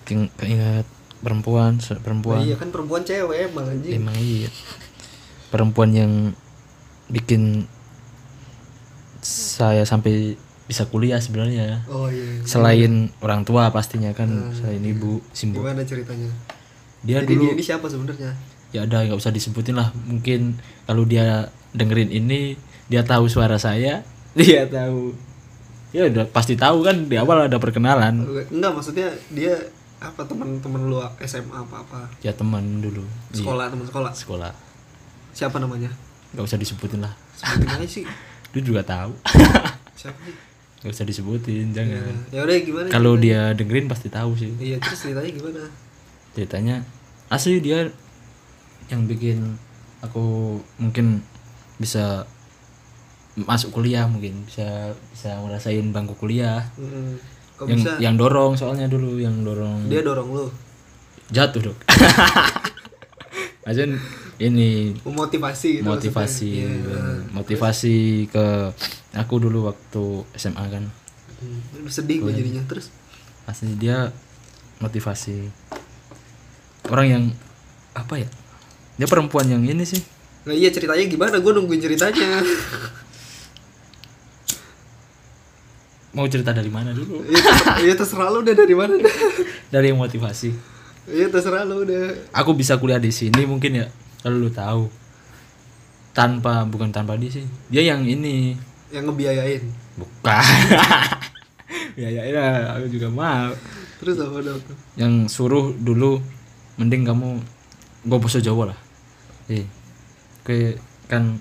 Keing- 0.03 0.31
keinget 0.35 0.83
perempuan 1.19 1.79
se- 1.79 1.95
Nah, 1.95 2.03
perempuan. 2.03 2.43
Iya 2.43 2.55
kan 2.55 2.71
perempuan 2.71 3.03
cewek 3.03 3.51
emang 3.51 3.67
anjing. 3.67 3.95
Emang 3.95 4.15
iya. 4.15 4.51
Perempuan 5.51 5.91
yang 5.91 6.11
bikin 7.07 7.67
saya 9.25 9.81
sampai 9.89 10.37
bisa 10.69 10.85
kuliah 10.85 11.17
sebenarnya. 11.17 11.81
Oh 11.89 12.09
iya 12.09 12.41
selain 12.45 13.09
orang 13.21 13.41
tua 13.41 13.73
pastinya 13.73 14.13
kan 14.13 14.53
selain 14.53 14.81
ibu 14.85 15.21
simbu 15.33 15.65
gimana 15.65 15.81
ceritanya? 15.81 16.29
Dia 17.01 17.21
jadi 17.21 17.33
dulu 17.33 17.41
dia 17.49 17.53
ini 17.57 17.63
siapa 17.65 17.85
sebenarnya? 17.89 18.31
Ya 18.73 18.85
udah 18.85 18.99
nggak 19.09 19.17
usah 19.17 19.33
disebutin 19.33 19.77
lah. 19.77 19.89
Mungkin 20.05 20.57
kalau 20.85 21.05
dia 21.05 21.49
dengerin 21.73 22.13
ini 22.13 22.57
dia 22.85 23.01
tahu 23.01 23.25
suara 23.25 23.57
saya 23.57 24.05
dia 24.37 24.65
tahu. 24.69 25.13
Ya 25.89 26.05
udah 26.11 26.27
pasti 26.29 26.53
tahu 26.53 26.85
kan 26.85 27.09
di 27.09 27.17
awal 27.17 27.49
ada 27.49 27.57
perkenalan. 27.57 28.25
Enggak 28.49 28.71
maksudnya 28.73 29.09
dia 29.33 29.53
apa 30.01 30.21
teman-teman 30.27 30.81
lu 30.85 31.01
SMA 31.25 31.55
apa 31.55 31.81
apa? 31.81 31.99
Ya 32.21 32.33
teman 32.33 32.81
dulu. 32.81 33.05
Sekolah 33.33 33.69
teman 33.73 33.85
sekolah? 33.89 34.11
Sekolah. 34.13 34.51
Siapa 35.33 35.57
namanya? 35.61 35.93
Nggak 36.33 36.45
usah 36.45 36.59
disebutin 36.59 37.05
lah. 37.05 37.13
Sebutin 37.37 37.69
aja 37.69 37.87
sih 37.89 38.05
dia 38.55 38.63
juga 38.63 38.81
tahu. 38.87 39.11
Siapa? 39.99 40.15
Sih 40.23 40.45
nggak 40.85 41.01
usah 41.01 41.09
disebutin 41.09 41.73
jangan. 41.73 42.13
Ya 42.29 42.45
udah 42.45 42.55
gimana 42.61 42.87
kalau 42.93 43.17
dia 43.17 43.57
dengerin 43.57 43.89
pasti 43.89 44.05
tahu 44.13 44.37
sih. 44.37 44.53
Iya 44.61 44.77
terus 44.77 45.01
ceritanya 45.01 45.31
gimana? 45.33 45.61
Ceritanya 46.37 46.75
asli 47.33 47.57
dia 47.57 47.89
yang 48.93 49.09
bikin 49.09 49.57
aku 50.05 50.61
mungkin 50.77 51.25
bisa 51.81 52.29
masuk 53.33 53.81
kuliah 53.81 54.05
mungkin 54.05 54.45
bisa 54.45 54.93
bisa 55.09 55.41
ngerasain 55.41 55.89
bangku 55.89 56.13
kuliah. 56.21 56.61
Mm-mm. 56.77 57.17
kok 57.57 57.65
yang 57.65 57.81
bisa? 57.81 57.91
yang 57.97 58.13
dorong 58.13 58.53
soalnya 58.53 58.85
dulu 58.85 59.17
yang 59.17 59.41
dorong. 59.41 59.89
Dia 59.89 60.05
dorong 60.05 60.29
lu? 60.37 60.45
Jatuh 61.33 61.73
dok. 61.73 61.77
Maksudnya 63.65 63.97
ini 64.37 64.91
memotivasi 65.01 65.79
gitu 65.79 65.87
motivasi 65.87 66.49
maksudnya. 66.51 66.75
Iya. 66.75 67.01
motivasi 67.31 67.95
ke 68.27 68.45
aku 69.13 69.35
dulu 69.39 69.67
waktu 69.67 70.03
SMA 70.35 70.65
kan 70.69 70.85
Hmm, 71.35 71.59
sedih 71.91 72.23
gue 72.23 72.31
jadinya 72.31 72.63
terus 72.63 72.87
pasti 73.43 73.67
dia 73.75 74.07
motivasi 74.79 75.51
orang 76.87 77.07
yang 77.07 77.23
apa 77.91 78.23
ya 78.23 78.27
dia 78.95 79.03
perempuan 79.05 79.45
yang 79.45 79.61
ini 79.61 79.83
sih 79.83 79.99
Nah 80.45 80.53
iya 80.53 80.69
ceritanya 80.69 81.01
gimana? 81.09 81.41
Gue 81.41 81.51
nungguin 81.51 81.81
ceritanya. 81.81 82.37
mau 86.15 86.23
cerita 86.31 86.55
dari 86.55 86.71
mana 86.71 86.95
dulu 86.95 87.27
Iya 87.83 87.93
terserah, 87.97 88.31
iya, 88.31 88.33
lu 88.33 88.39
udah 88.39 88.55
dari 88.55 88.75
mana 88.77 88.93
dari 89.67 89.85
yang 89.91 89.99
motivasi 89.99 90.49
Iya 91.11 91.27
terserah 91.27 91.67
lu 91.67 91.83
udah. 91.83 92.31
aku 92.31 92.55
bisa 92.55 92.79
kuliah 92.79 92.97
di 92.97 93.11
sini 93.11 93.43
mungkin 93.43 93.83
ya 93.83 93.87
kalau 94.25 94.41
lu 94.41 94.49
tahu. 94.49 94.89
Tanpa 96.17 96.65
bukan 96.65 96.89
tanpa 96.89 97.13
dia 97.13 97.29
sih. 97.29 97.45
Dia 97.69 97.85
yang 97.85 98.01
ini. 98.09 98.57
Yang 98.89 99.13
ngebiayain. 99.13 99.63
bukan. 100.01 100.41
Ya 101.95 102.11
ya 102.11 102.27
ya 102.27 102.75
aku 102.75 102.91
juga 102.91 103.07
mau. 103.07 103.55
Terus 104.03 104.19
apa 104.19 104.43
dong? 104.43 104.59
yang 104.99 105.31
suruh 105.31 105.71
dulu 105.71 106.19
mending 106.75 107.07
kamu 107.07 107.39
gue 108.03 108.17
bahasa 108.19 108.43
Jawa 108.43 108.75
lah. 108.75 108.79
Eh 109.47 109.63
oke 110.43 110.75
kan 111.07 111.39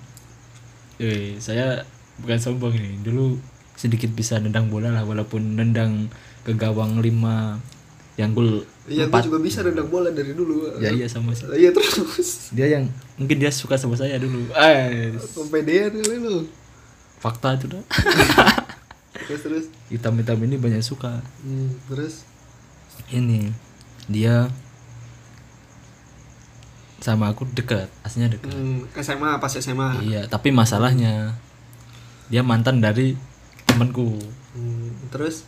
eh 1.03 1.35
saya 1.43 1.83
bukan 2.23 2.39
sombong 2.39 2.71
ini. 2.71 3.03
Dulu 3.03 3.35
sedikit 3.75 4.15
bisa 4.15 4.39
nendang 4.39 4.71
bola 4.71 4.95
lah 4.95 5.03
walaupun 5.03 5.59
nendang 5.59 6.07
ke 6.47 6.55
gawang 6.55 7.03
lima 7.03 7.59
yang 8.15 8.31
gol 8.31 8.63
Iya 8.85 9.05
gue 9.05 9.19
juga 9.19 9.39
bisa 9.39 9.59
nendang 9.59 9.89
bola 9.89 10.07
dari 10.07 10.31
dulu. 10.31 10.77
ya 10.77 10.87
iya 10.89 11.03
sama 11.05 11.33
sih 11.33 11.49
Iya 11.49 11.73
terus. 11.73 12.53
dia 12.53 12.69
yang 12.69 12.85
mungkin 13.15 13.37
dia 13.37 13.49
suka 13.49 13.75
sama 13.75 13.93
saya 13.93 14.15
dulu 14.15 14.45
eh 14.51 15.11
Kepedean 15.17 15.91
lu. 16.21 16.45
fakta 17.17 17.55
itu 17.55 17.65
dah 17.67 17.83
Terus 19.25 19.41
terus. 19.41 19.65
hitam-hitam 19.87 20.37
ini 20.39 20.55
banyak 20.55 20.79
suka 20.79 21.19
Hmm, 21.41 21.73
terus. 21.87 22.21
ini 23.09 23.49
dia 24.05 24.47
sama 26.99 27.27
aku 27.27 27.45
dekat 27.47 27.85
aslinya 28.01 28.31
dekat 28.31 28.49
Hmm, 28.49 28.85
SMA 28.95 29.37
pas 29.37 29.51
SMA. 29.51 30.01
iya 30.01 30.25
tapi 30.25 30.49
masalahnya 30.49 31.33
dia 32.27 32.41
mantan 32.41 32.79
dari 32.79 33.13
temanku 33.65 34.17
Hmm, 34.51 34.87
terus 35.09 35.43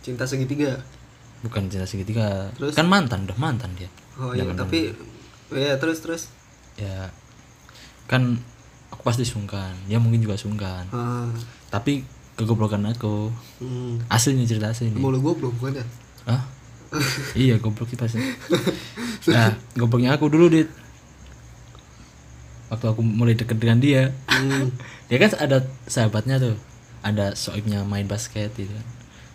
cinta 0.00 0.22
segitiga. 0.22 0.78
Bukan 1.44 1.72
cinta 1.72 1.88
segitiga. 1.88 2.52
Terus? 2.56 2.76
kan 2.76 2.86
mantan 2.86 3.24
udah 3.24 3.38
mantan 3.40 3.72
dia. 3.76 3.88
Oh 4.20 4.36
iya 4.36 4.44
tapi 4.52 4.92
ya 5.50 5.76
terus 5.80 6.04
terus. 6.04 6.22
ya 6.78 7.12
kan 8.08 8.36
aku 8.92 9.02
pasti 9.04 9.24
sungkan. 9.24 9.72
Dia 9.88 9.96
mungkin 9.96 10.20
juga 10.20 10.36
sungkan. 10.36 10.84
Ah, 10.92 11.28
tapi 11.72 12.04
kegoblokan 12.36 12.84
aku. 12.92 13.32
Hmm. 13.60 14.00
aslinya 14.08 14.48
cerita 14.48 14.72
asli 14.72 14.88
ini 14.88 14.96
Mau 14.96 15.12
lu 15.12 15.20
goblok 15.20 15.52
bukan 15.60 15.80
ya? 15.80 15.86
Hah? 16.28 16.42
iya 17.48 17.54
goblok 17.56 17.88
sih. 17.88 17.98
Pasti 18.00 18.18
nah 19.32 19.52
gobloknya 19.76 20.16
aku 20.16 20.28
dulu 20.28 20.52
dit. 20.52 20.68
Waktu 22.70 22.86
aku 22.86 23.00
mulai 23.02 23.34
deket 23.34 23.56
dengan 23.56 23.80
dia. 23.80 24.12
Hmm. 24.28 24.72
dia 25.08 25.16
kan 25.16 25.32
ada 25.40 25.64
sahabatnya 25.88 26.36
tuh. 26.36 26.56
Ada 27.00 27.32
soibnya 27.32 27.80
main 27.88 28.04
basket 28.04 28.52
gitu 28.56 28.72
kan. 28.72 28.86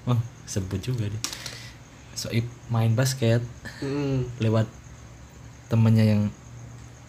Wah 0.06 0.22
sebut 0.46 0.78
juga 0.78 1.10
dia 1.10 1.22
soib 2.16 2.42
main 2.68 2.92
basket 2.92 3.44
Hmm. 3.78 4.24
lewat 4.38 4.66
temennya 5.68 6.08
yang 6.08 6.22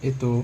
itu 0.00 0.42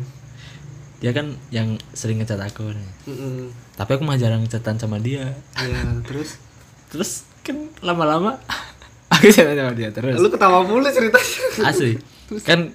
dia 0.98 1.10
kan 1.10 1.34
yang 1.50 1.74
sering 1.90 2.16
ngecat 2.16 2.38
aku 2.38 2.70
nih 2.70 2.90
Hmm. 3.04 3.50
tapi 3.74 3.90
aku 3.92 4.02
mah 4.02 4.14
jarang 4.14 4.40
ngecatan 4.40 4.76
sama 4.76 4.96
dia 4.96 5.34
Ya, 5.52 5.82
terus 6.02 6.38
terus 6.90 7.26
kan 7.42 7.58
lama-lama 7.80 8.38
aku 9.12 9.28
chatan 9.28 9.54
sama 9.54 9.74
dia 9.74 9.90
terus 9.90 10.14
lu 10.14 10.28
ketawa 10.28 10.62
mulu 10.62 10.86
ceritanya. 10.86 11.42
asli 11.68 11.98
kan 12.40 12.70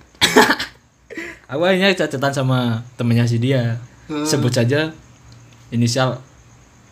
aku 1.47 1.63
akhirnya 1.63 1.95
catatan 1.95 2.33
sama 2.35 2.59
temennya 2.93 3.23
si 3.23 3.37
dia 3.37 3.79
Hmm. 4.05 4.23
sebut 4.23 4.47
saja 4.49 4.87
inisial 5.67 6.15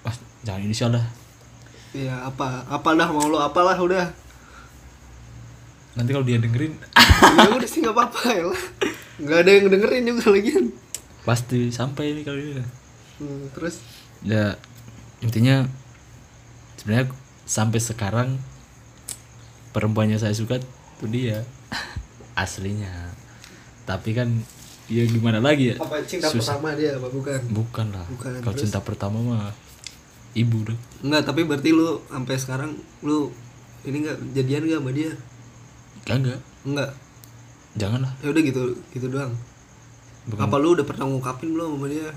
wah 0.02 0.16
jangan 0.42 0.62
inisial 0.62 0.92
dah 0.92 1.04
Iya, 1.92 2.12
apa? 2.12 2.60
Apa 2.66 2.92
dah 2.92 3.08
mau 3.08 3.24
lu 3.24 3.40
apalah 3.40 3.72
udah. 3.74 4.04
Nanti 5.96 6.12
kalau 6.12 6.24
dia 6.24 6.38
dengerin 6.38 6.76
ya 7.40 7.50
udah 7.50 7.66
sih 7.66 7.80
nggak 7.80 7.96
apa-apa 7.96 8.22
ya 8.30 8.44
lah. 8.46 8.62
Nggak 9.16 9.40
ada 9.42 9.50
yang 9.50 9.66
dengerin 9.70 10.04
juga 10.06 10.24
lagian. 10.30 10.66
pasti 11.22 11.60
sampai 11.70 12.12
ini 12.12 12.22
kalau 12.22 12.38
dia 12.38 12.62
Hmm, 13.16 13.48
terus 13.50 13.80
ya 14.22 14.60
intinya 15.20 15.64
sebenarnya 16.76 17.08
sampai 17.42 17.80
sekarang 17.80 18.30
perempuan 19.72 20.08
yang 20.08 20.20
saya 20.20 20.36
suka 20.36 20.60
itu 20.60 21.06
dia 21.08 21.48
aslinya 22.36 23.16
tapi 23.84 24.12
kan 24.12 24.28
ya 24.86 25.02
gimana 25.06 25.40
lagi 25.40 25.72
ya 25.72 25.76
apa 25.80 26.04
cinta 26.04 26.28
Susah. 26.28 26.60
pertama 26.60 26.76
dia 26.76 26.92
apa 26.94 27.08
bukan? 27.08 27.40
bukan 27.50 27.88
lah 27.90 28.06
Bukan, 28.12 28.32
kalau 28.44 28.56
cinta 28.56 28.80
pertama 28.80 29.18
mah 29.18 29.56
ibu 30.34 30.62
dong 30.64 30.80
Enggak, 31.02 31.24
tapi 31.24 31.42
berarti 31.42 31.72
lu 31.72 32.04
sampai 32.06 32.36
sekarang 32.36 32.72
lu 33.00 33.32
ini 33.82 34.04
enggak 34.04 34.18
jadian 34.34 34.62
enggak 34.68 34.82
sama 34.84 34.92
dia? 34.92 35.12
Enggak, 36.06 36.18
enggak 36.22 36.40
Enggak. 36.64 36.90
janganlah 37.76 38.12
Ya 38.20 38.28
udah 38.30 38.42
gitu, 38.42 38.62
gitu 38.90 39.06
doang. 39.08 39.34
bukan 40.26 40.42
Apa 40.42 40.56
lu 40.58 40.74
udah 40.74 40.84
pernah 40.84 41.06
ngungkapin 41.06 41.50
belum 41.52 41.76
sama 41.76 41.88
dia? 41.88 42.10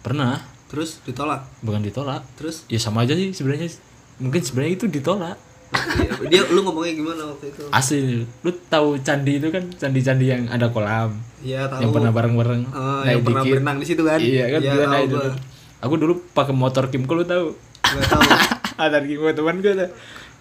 pernah 0.00 0.38
Terus 0.66 0.98
ditolak. 1.02 1.42
bukan 1.60 1.78
ditolak 1.80 2.22
Terus 2.34 2.62
ya 2.66 2.76
sama 2.76 3.02
aja 3.02 3.12
sih 3.12 3.30
sebenarnya 3.30 3.70
mungkin 4.16 4.40
sebenarnya 4.40 4.72
itu 4.74 4.86
ditolak 4.88 5.36
dia, 5.68 6.10
dia 6.30 6.42
lu 6.46 6.62
ngomongnya 6.62 6.94
gimana 6.94 7.22
waktu 7.28 7.50
itu? 7.50 7.62
asli 7.68 7.98
lu 8.22 8.50
tahu 8.64 8.98
candi 9.00 9.32
itu 9.36 9.48
kan 9.48 9.66
candi-candi 9.72 10.26
yang 10.28 10.42
ada 10.46 10.66
kolam 10.68 11.18
Iya, 11.38 11.66
tahu. 11.66 11.82
yang 11.82 11.90
pernah 11.92 12.10
bareng-bareng 12.10 12.62
Oh, 12.68 13.02
naik 13.02 13.10
yang 13.12 13.22
pernah 13.22 13.42
dikit. 13.42 13.52
berenang 13.52 13.76
di 13.76 13.86
situ 13.86 14.02
kan? 14.02 14.18
iya 14.18 14.44
kan 14.48 14.60
Iya, 14.60 14.70
dia 14.72 14.78
tahu 14.80 14.92
naik 14.92 15.06
gua. 15.06 15.14
dulu 15.16 15.30
aku 15.76 15.94
dulu 15.96 16.12
pakai 16.32 16.54
motor 16.54 16.84
Kimco 16.86 17.12
lu 17.12 17.22
tahu 17.22 17.46
Enggak 17.84 18.06
tahu. 18.08 18.22
Ada 18.82 18.98
Kimco 19.00 19.30
teman 19.32 19.56
gue 19.58 19.72
tuh. 19.72 19.90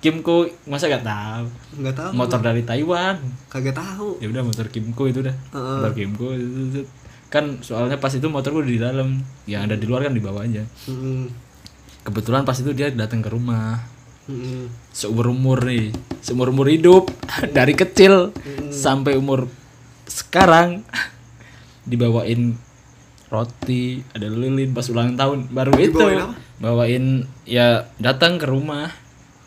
Kimco 0.06 0.46
masa 0.70 0.86
gak 0.86 1.02
tahu. 1.02 1.46
nggak 1.82 1.96
tahu 1.98 2.12
Motor 2.14 2.40
dari 2.46 2.62
Taiwan. 2.62 3.18
kagak 3.50 3.74
tahu 3.74 4.22
Ya 4.22 4.30
udah 4.30 4.46
motor 4.46 4.70
Kimco 4.70 5.10
itu 5.10 5.26
dah. 5.26 5.34
Heeh. 5.34 5.78
Motor 5.82 5.92
Kimco 5.98 6.28
kan 7.34 7.58
soalnya 7.66 7.98
pas 7.98 8.14
itu 8.14 8.30
motor 8.30 8.54
gue 8.54 8.78
di 8.78 8.80
dalam, 8.80 9.20
yang 9.50 9.66
ada 9.66 9.74
di 9.76 9.84
luar 9.90 10.06
kan 10.06 10.14
di 10.14 10.22
bawah 10.22 10.46
aja. 10.46 10.62
Kebetulan 12.06 12.46
pas 12.46 12.56
itu 12.56 12.72
dia 12.72 12.94
datang 12.94 13.26
ke 13.26 13.34
rumah. 13.34 13.82
Seumur 14.94 15.34
umur 15.34 15.66
nih, 15.66 15.90
seumur 16.22 16.54
umur 16.54 16.70
hidup 16.70 17.10
dari 17.58 17.74
kecil 17.74 18.30
sampai 18.70 19.18
umur 19.18 19.50
sekarang 20.06 20.86
dibawain 21.90 22.56
roti, 23.28 24.06
ada 24.14 24.30
lilin 24.30 24.72
pas 24.72 24.86
ulang 24.88 25.18
tahun 25.18 25.50
baru 25.50 25.74
itu 25.82 25.98
apa? 25.98 26.38
bawain 26.62 27.26
ya 27.44 27.90
datang 28.00 28.38
ke 28.40 28.48
rumah 28.48 28.94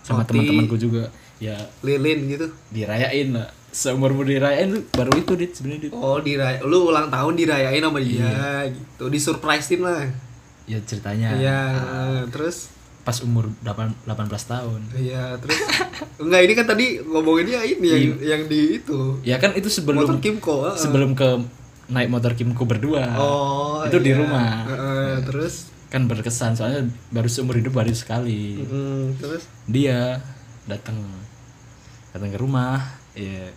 sama 0.08 0.24
teman-temanku 0.24 0.80
juga. 0.80 1.12
Ya 1.38 1.54
lilin 1.84 2.26
gitu. 2.32 2.48
dirayain 2.72 3.30
lah 3.30 3.46
seumur 3.68 4.10
umur 4.16 4.24
dirayain 4.24 4.72
tuh 4.72 4.82
baru 4.96 5.12
itu 5.20 5.32
dit 5.36 5.52
sebenarnya 5.52 5.80
dit. 5.86 5.92
Oh 5.92 6.18
diray 6.18 6.58
lu 6.64 6.88
ulang 6.88 7.12
tahun 7.12 7.36
dirayain 7.36 7.84
sama 7.84 8.00
dia 8.00 8.24
Iya. 8.24 8.72
gitu. 8.72 9.04
Disurprisein 9.12 9.80
lah. 9.84 10.08
Ya 10.64 10.78
ceritanya. 10.82 11.36
Iya 11.36 11.60
terus? 12.32 12.72
Pas 13.04 13.16
umur 13.24 13.48
8, 13.64 13.92
18 14.08 14.52
tahun. 14.52 14.80
Iya 14.96 15.36
terus? 15.40 15.56
Enggak 16.18 16.40
ini 16.48 16.52
kan 16.56 16.66
tadi 16.66 16.86
ngomonginnya 17.04 17.60
ini 17.64 17.86
yang 17.88 18.04
yang 18.20 18.42
di 18.48 18.80
itu. 18.80 19.20
Ya 19.22 19.36
kan 19.36 19.52
itu 19.54 19.68
sebelum 19.68 20.04
motor 20.04 20.18
Kimco 20.18 20.64
heeh. 20.68 20.76
sebelum 20.80 21.12
ke 21.12 21.28
naik 21.92 22.08
motor 22.08 22.32
Kimco 22.34 22.64
berdua. 22.64 23.04
Oh 23.20 23.84
itu 23.84 24.00
di 24.00 24.12
iya. 24.12 24.18
rumah. 24.18 24.64
Heeh, 24.64 25.12
terus 25.28 25.68
kan 25.88 26.04
berkesan 26.04 26.52
soalnya 26.52 26.84
baru 27.08 27.26
seumur 27.26 27.56
hidup 27.56 27.72
baru 27.72 27.92
sekali. 27.92 28.60
Mm, 28.60 29.16
terus? 29.16 29.48
Dia 29.64 30.20
datang 30.64 31.00
datang 32.12 32.28
ke 32.28 32.38
rumah 32.38 32.80
ya 33.12 33.48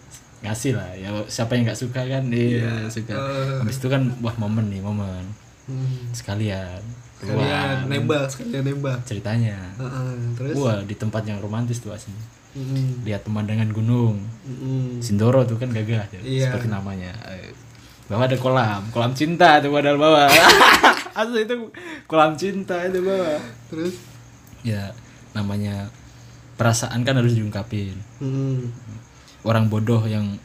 ngasih 0.41 0.73
lah 0.73 0.89
ya 0.95 1.11
siapa 1.27 1.53
yang 1.53 1.67
nggak 1.67 1.77
suka 1.77 2.01
kan? 2.01 2.23
Iya 2.31 2.87
suka. 2.87 3.13
Eh. 3.13 3.59
habis 3.59 3.77
itu 3.77 3.87
kan 3.87 4.07
wah 4.19 4.35
momen 4.35 4.71
nih 4.71 4.79
momen. 4.79 5.23
Hmm, 5.67 6.09
sekalian. 6.11 6.81
Sekalian 7.21 7.37
Wah, 7.37 7.85
nembak 7.85 8.25
sekalian 8.25 8.63
nembak. 8.65 8.97
ceritanya. 9.05 9.59
Heeh, 9.77 10.11
terus? 10.33 10.55
Wah 10.57 10.81
di 10.81 10.95
tempat 10.97 11.21
yang 11.27 11.37
romantis 11.37 11.77
tuh 11.77 11.93
asli. 11.93 12.15
Mm, 12.51 13.05
lihat 13.05 13.21
pemandangan 13.23 13.69
gunung. 13.69 14.17
Mm, 14.43 14.99
Sindoro 14.99 15.45
tuh 15.45 15.55
kan 15.55 15.69
gagah 15.69 16.03
ya, 16.09 16.19
Iya. 16.19 16.49
seperti 16.49 16.67
namanya 16.67 17.13
Bawah 18.11 18.27
ada 18.27 18.35
kolam. 18.35 18.81
Kolam 18.91 19.15
cinta 19.15 19.63
tuh 19.63 19.71
padahal 19.71 19.95
bawah. 19.95 20.27
Asli 21.23 21.47
itu 21.47 21.55
kolam 22.11 22.35
cinta 22.35 22.75
itu 22.83 22.99
bawah. 22.99 23.39
Terus? 23.71 23.95
Ya 24.67 24.91
namanya 25.31 25.87
perasaan 26.59 27.07
kan 27.07 27.15
harus 27.15 27.39
diungkapin. 27.39 27.95
Mm, 28.19 28.67
orang 29.47 29.71
bodoh 29.71 30.03
yang 30.03 30.35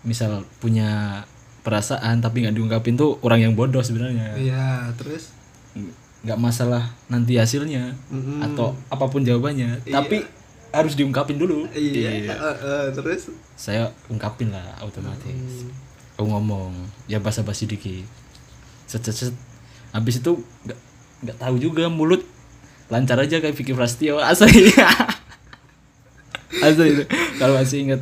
misal 0.00 0.48
punya 0.64 1.22
perasaan 1.62 2.18
tapi 2.24 2.42
nggak 2.42 2.56
diungkapin 2.56 2.96
tuh 2.96 3.20
orang 3.20 3.44
yang 3.44 3.52
bodoh 3.52 3.84
sebenarnya. 3.84 4.32
Iya 4.34 4.96
terus? 4.96 5.30
Nggak 6.24 6.40
masalah 6.40 6.88
nanti 7.12 7.36
hasilnya 7.36 7.92
Mm-mm. 8.08 8.40
atau 8.40 8.72
apa 8.88 9.06
pun 9.12 9.22
jawabannya 9.22 9.84
tapi 9.92 10.24
harus 10.72 10.96
diungkapin 10.96 11.36
dulu. 11.36 11.68
Iya 11.76 12.32
heeh, 12.32 12.54
heeh, 12.64 12.84
terus? 12.96 13.28
Saya 13.60 13.92
ungkapin 14.08 14.48
lah 14.48 14.80
otomatis. 14.80 15.68
Mm, 15.68 15.91
aku 16.22 16.30
ngomong 16.30 16.70
ya 17.10 17.18
basa-basi 17.18 17.66
dikit. 17.66 18.06
Set 18.86 19.02
set 19.02 19.16
set. 19.18 19.34
Habis 19.90 20.22
itu 20.22 20.38
nggak 20.62 20.78
nggak 21.26 21.36
tahu 21.42 21.58
juga 21.58 21.90
mulut 21.90 22.22
lancar 22.86 23.18
aja 23.18 23.42
kayak 23.42 23.58
Vicky 23.58 23.74
Prastio. 23.74 24.22
Asli. 24.22 24.70
Asli. 26.66 26.88
Itu 26.94 27.04
kalau 27.42 27.58
masih 27.58 27.90
inget 27.90 28.00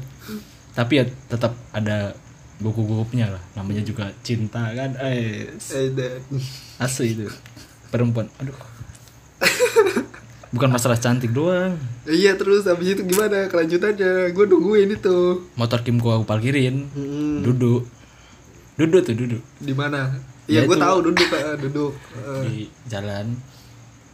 tapi 0.76 1.02
ya 1.02 1.04
tetap 1.28 1.52
ada 1.74 2.14
gugup-gugupnya 2.61 3.33
lah. 3.33 3.42
Namanya 3.56 3.83
juga 3.83 4.12
cinta 4.22 4.70
kan? 4.76 4.94
Eh 5.00 5.48
asli 6.78 7.16
itu. 7.16 7.26
Perempuan. 7.88 8.28
Aduh. 8.38 8.56
Bukan 10.50 10.66
masalah 10.66 10.98
cantik 10.98 11.30
doang. 11.30 11.78
Iya 12.09 12.35
terus 12.35 12.66
habis 12.66 12.98
itu 12.98 13.06
gimana? 13.06 13.46
Kelanjutannya? 13.46 14.35
Gue 14.35 14.44
nungguin 14.50 14.90
itu. 14.98 15.46
Motor 15.54 15.80
Kimco 15.87 16.11
aku 16.11 16.24
parkirin. 16.26 16.90
Mm, 16.90 17.46
duduk 17.46 17.87
duduk 18.76 19.00
tuh 19.06 19.14
duduk. 19.16 19.42
Di 19.59 19.74
mana? 19.74 20.11
Ya 20.50 20.66
iya 20.66 20.66
gue 20.66 20.78
tahu 20.78 20.98
duduk 21.06 21.28
eh, 21.30 21.56
duduk. 21.62 21.92
Heeh. 22.14 22.40
di 22.46 22.54
jalan. 22.90 23.38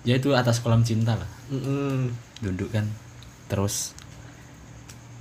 Ya 0.07 0.21
itu 0.21 0.31
atas 0.37 0.61
kolam 0.61 0.85
cinta 0.85 1.17
lah. 1.17 1.31
Mm-mm. 1.49 2.13
duduk 2.45 2.71
kan. 2.71 2.87
Terus 3.49 3.97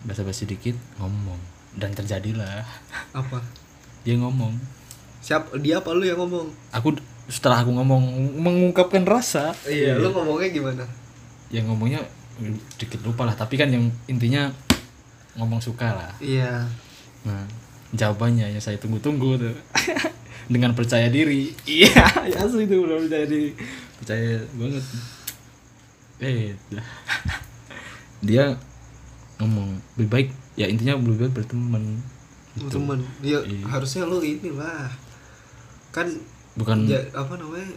basa-basi 0.04 0.44
dikit 0.44 0.76
ngomong. 1.00 1.40
Dan 1.76 1.96
terjadilah 1.96 2.64
apa? 3.16 3.40
Dia 4.04 4.20
ngomong. 4.20 4.60
Siap 5.24 5.58
dia 5.64 5.80
apa 5.80 5.96
lu 5.96 6.06
yang 6.06 6.20
ngomong? 6.22 6.52
Aku 6.76 6.94
setelah 7.26 7.66
aku 7.66 7.74
ngomong 7.74 8.04
mengungkapkan 8.38 9.08
rasa. 9.08 9.56
Iya 9.66 9.98
lu 9.98 10.12
ngomongnya 10.14 10.52
gimana? 10.52 10.84
Yang 11.50 11.66
ngomongnya 11.72 12.00
dikit 12.78 13.02
lupa 13.02 13.26
lah. 13.26 13.34
Tapi 13.34 13.56
kan 13.56 13.72
yang 13.72 13.88
intinya 14.06 14.52
ngomong 15.40 15.64
suka 15.64 15.96
lah. 15.96 16.12
Iya. 16.22 16.68
Nah 17.26 17.65
jawabannya 17.96 18.48
yang 18.50 18.60
saya 18.60 18.76
tunggu-tunggu 18.76 19.36
tuh. 19.38 19.56
Dengan 20.54 20.72
percaya 20.72 21.08
diri. 21.08 21.50
Iya 21.66 21.96
ya 22.28 22.38
asli 22.40 22.64
itu 22.64 22.78
udah 22.78 23.02
percaya 23.02 23.26
diri. 23.26 23.50
Percaya 23.98 24.38
banget. 24.54 24.84
Eh 26.20 26.54
dia 28.22 28.54
ngomong 29.38 29.80
lebih 29.96 30.10
baik. 30.10 30.28
Ya 30.54 30.68
intinya 30.68 30.96
lebih 30.96 31.28
baik 31.28 31.34
berteman. 31.36 32.00
Gitu. 32.56 32.72
temen 32.72 33.04
ya 33.20 33.44
Iya. 33.44 33.68
harusnya 33.68 34.08
lu 34.08 34.20
inilah. 34.20 34.88
Kan 35.92 36.08
bukan 36.56 36.88
ja- 36.88 37.04
apa 37.12 37.36
namanya 37.36 37.68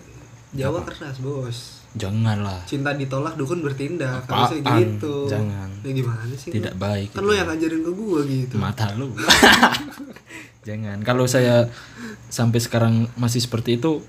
Jawa 0.57 0.81
keras 0.85 1.21
bos. 1.21 1.85
Jangan 1.97 2.45
lah 2.45 2.61
cinta 2.69 2.93
ditolak 2.93 3.37
dukun 3.37 3.65
bertindak. 3.65 4.25
Apaan? 4.29 4.49
harusnya 4.49 4.61
gitu. 4.81 5.25
Jangan. 5.29 5.69
ya 5.81 5.91
gimana 5.93 6.35
sih? 6.37 6.51
Tidak 6.53 6.75
baik 6.77 7.17
kan 7.17 7.25
lu 7.25 7.33
yang 7.33 7.49
ngajarin 7.49 7.81
ke 7.85 7.93
gua 7.93 8.21
gitu. 8.25 8.55
Mata 8.61 8.87
lu. 8.97 9.13
Jangan. 10.69 11.01
Kalau 11.01 11.25
saya 11.25 11.69
sampai 12.29 12.61
sekarang 12.61 13.09
masih 13.17 13.41
seperti 13.41 13.81
itu 13.81 14.05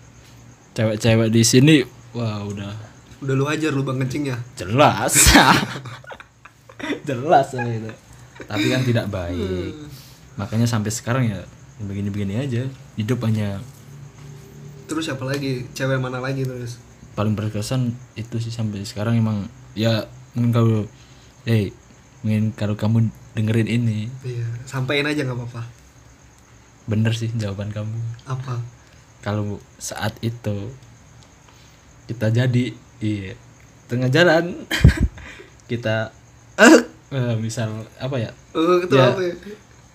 cewek-cewek 0.76 1.32
di 1.32 1.44
sini 1.44 1.76
wah 2.12 2.44
udah. 2.44 2.72
Udah 3.20 3.36
lu 3.36 3.46
ajar 3.48 3.72
lu 3.72 3.84
bang 3.84 4.00
kencingnya 4.04 4.38
jelas. 4.56 5.16
Jelas 7.08 7.52
saya 7.52 7.76
itu. 7.76 7.92
Tapi 8.48 8.66
kan 8.72 8.82
tidak 8.88 9.12
baik. 9.12 9.76
Makanya 10.40 10.68
sampai 10.68 10.92
sekarang 10.92 11.28
ya 11.28 11.44
begini-begini 11.84 12.40
aja. 12.40 12.64
Hidup 12.96 13.24
hanya 13.28 13.60
terus 14.90 15.06
siapa 15.06 15.22
lagi 15.24 15.70
cewek 15.72 16.02
mana 16.02 16.18
lagi 16.18 16.42
terus 16.44 16.82
paling 17.14 17.38
berkesan 17.38 17.94
itu 18.16 18.42
sih 18.42 18.50
sampai 18.50 18.82
sekarang 18.82 19.16
emang 19.16 19.46
ya 19.74 20.10
mungkin 20.34 20.52
kalau 20.52 20.80
hey 21.46 21.70
mungkin 22.20 22.52
kalau 22.52 22.74
kamu 22.74 23.08
dengerin 23.38 23.70
ini 23.70 24.10
iya 24.26 24.50
sampein 24.66 25.06
aja 25.06 25.24
nggak 25.24 25.38
apa-apa 25.38 25.62
bener 26.90 27.14
sih 27.14 27.30
jawaban 27.38 27.70
kamu 27.70 27.94
apa 28.26 28.58
kalau 29.22 29.62
saat 29.78 30.18
itu 30.20 30.74
kita 32.10 32.34
jadi 32.34 32.74
iya 32.98 33.38
tengah 33.86 34.10
jalan 34.10 34.66
kita 35.72 36.10
eh, 36.58 37.36
misal 37.38 37.86
apa 37.98 38.18
ya 38.18 38.32
oh 38.58 38.82
itu 38.82 38.96
Ya. 38.98 39.14
apa 39.14 39.22
ya? 39.22 39.34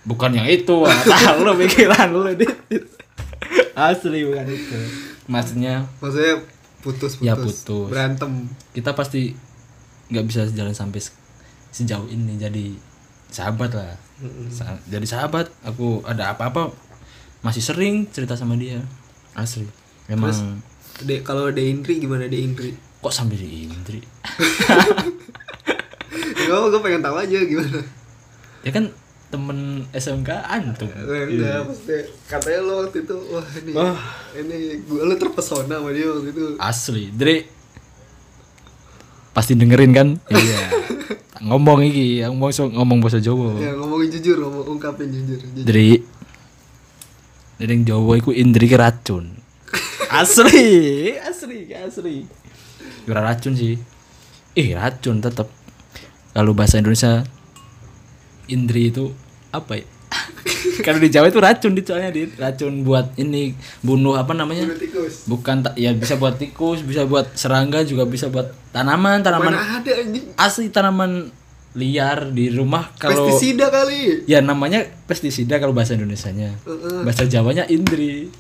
bukan 0.04 0.30
yang 0.36 0.46
itu 0.46 0.76
tahu 1.10 1.38
lo 1.42 1.56
pikiran 1.56 2.12
lo. 2.12 2.28
Asli 3.74 4.22
bukan 4.22 4.46
itu. 4.46 4.78
Maksudnya? 5.26 5.86
Maksudnya 5.98 6.34
putus 6.80 7.16
putus, 7.16 7.22
Ya, 7.22 7.34
putus. 7.34 7.88
berantem. 7.88 8.46
Kita 8.70 8.92
pasti 8.92 9.34
nggak 10.06 10.24
bisa 10.24 10.46
jalan 10.48 10.70
sampai 10.70 11.00
se- 11.00 11.16
sejauh 11.70 12.06
ini. 12.06 12.36
Jadi 12.36 12.76
sahabat 13.28 13.72
lah. 13.72 13.94
Mm-mm. 14.16 14.46
Sa- 14.46 14.78
jadi 14.84 15.02
sahabat 15.04 15.50
aku 15.62 16.04
ada 16.04 16.30
apa-apa 16.30 16.70
masih 17.40 17.60
sering 17.60 18.06
cerita 18.06 18.34
sama 18.34 18.54
dia. 18.54 18.78
Asli. 19.32 19.66
Emang 20.06 20.30
De, 21.00 21.18
kalau 21.20 21.50
De 21.50 21.58
Indri 21.60 21.98
gimana 21.98 22.24
De 22.24 22.38
Indri? 22.38 22.70
Kok 23.00 23.10
sambil 23.10 23.36
di 23.36 23.66
Indri? 23.66 23.98
Gak 26.36 26.58
gue 26.62 26.80
pengen 26.80 27.02
tahu 27.02 27.16
aja 27.16 27.38
gimana. 27.40 27.80
Ya 28.62 28.70
kan 28.70 28.92
temen 29.34 29.58
SMK 29.90 30.30
antum. 30.46 30.86
Eh, 30.86 31.26
Enggak, 31.26 31.66
maksudnya 31.66 31.98
katanya 32.24 32.60
lo 32.62 32.74
waktu 32.86 33.02
itu 33.02 33.16
Wah 33.28 33.46
ini 33.58 33.70
Wah. 33.74 33.98
Ini 34.32 34.56
gue 34.86 35.02
lo 35.02 35.14
terpesona 35.18 35.82
sama 35.82 35.90
dia 35.90 36.06
waktu 36.06 36.30
itu. 36.30 36.44
Asli 36.62 37.10
Dri 37.10 37.42
pasti 39.34 39.58
dengerin 39.58 39.90
kan? 39.90 40.08
Iya. 40.30 40.60
Ngomong 41.50 41.82
iki 41.84 42.22
ngomong 42.24 42.54
so- 42.54 42.70
ngomong 42.70 43.02
bahasa 43.02 43.18
Jawa. 43.18 43.58
Ya 43.58 43.74
ngomongin 43.74 44.08
jujur, 44.16 44.38
ngomong 44.38 44.78
ungkapin 44.78 45.10
jujur, 45.10 45.36
jujur. 45.36 45.64
Dri 45.66 46.00
dari 47.58 47.74
Jawa 47.82 48.16
iku 48.16 48.30
Indri 48.30 48.70
racun. 48.70 49.34
Asli 50.08 51.10
asli 51.18 51.74
asli. 51.74 52.16
Ora 53.10 53.34
racun 53.34 53.58
sih. 53.58 53.74
Ih 54.54 54.78
racun 54.78 55.18
tetap 55.18 55.50
kalau 56.30 56.54
bahasa 56.54 56.78
Indonesia 56.78 57.26
indri 58.46 58.88
itu 58.88 59.10
apa 59.54 59.78
ya? 59.78 59.86
Kalau 60.86 60.98
di 61.02 61.10
Jawa 61.10 61.30
itu 61.30 61.40
racun 61.42 61.72
di 61.74 61.82
soalnya 61.82 62.10
di 62.14 62.30
racun 62.34 62.82
buat 62.86 63.14
ini 63.18 63.54
bunuh 63.82 64.14
apa 64.18 64.34
namanya? 64.34 64.70
Tikus. 64.74 65.26
Bukan 65.26 65.62
ya 65.78 65.94
bisa 65.94 66.18
buat 66.18 66.38
tikus 66.38 66.82
bisa 66.82 67.06
buat 67.06 67.34
serangga 67.34 67.82
juga 67.86 68.06
bisa 68.06 68.30
buat 68.30 68.50
tanaman 68.74 69.22
tanaman 69.22 69.54
mana 69.54 69.82
ada 69.82 69.92
anjing? 70.02 70.34
asli 70.34 70.66
tanaman 70.70 71.30
liar 71.74 72.30
di 72.30 72.54
rumah 72.54 72.94
kalau 72.98 73.26
pestisida 73.26 73.66
kali. 73.70 74.26
Ya 74.30 74.38
namanya 74.38 74.86
pestisida 75.10 75.58
kalau 75.58 75.74
bahasa 75.74 75.98
Indonesianya. 75.98 76.54
Heeh. 76.62 77.02
bahasa 77.02 77.26
Jawanya 77.26 77.66
indri. 77.66 78.30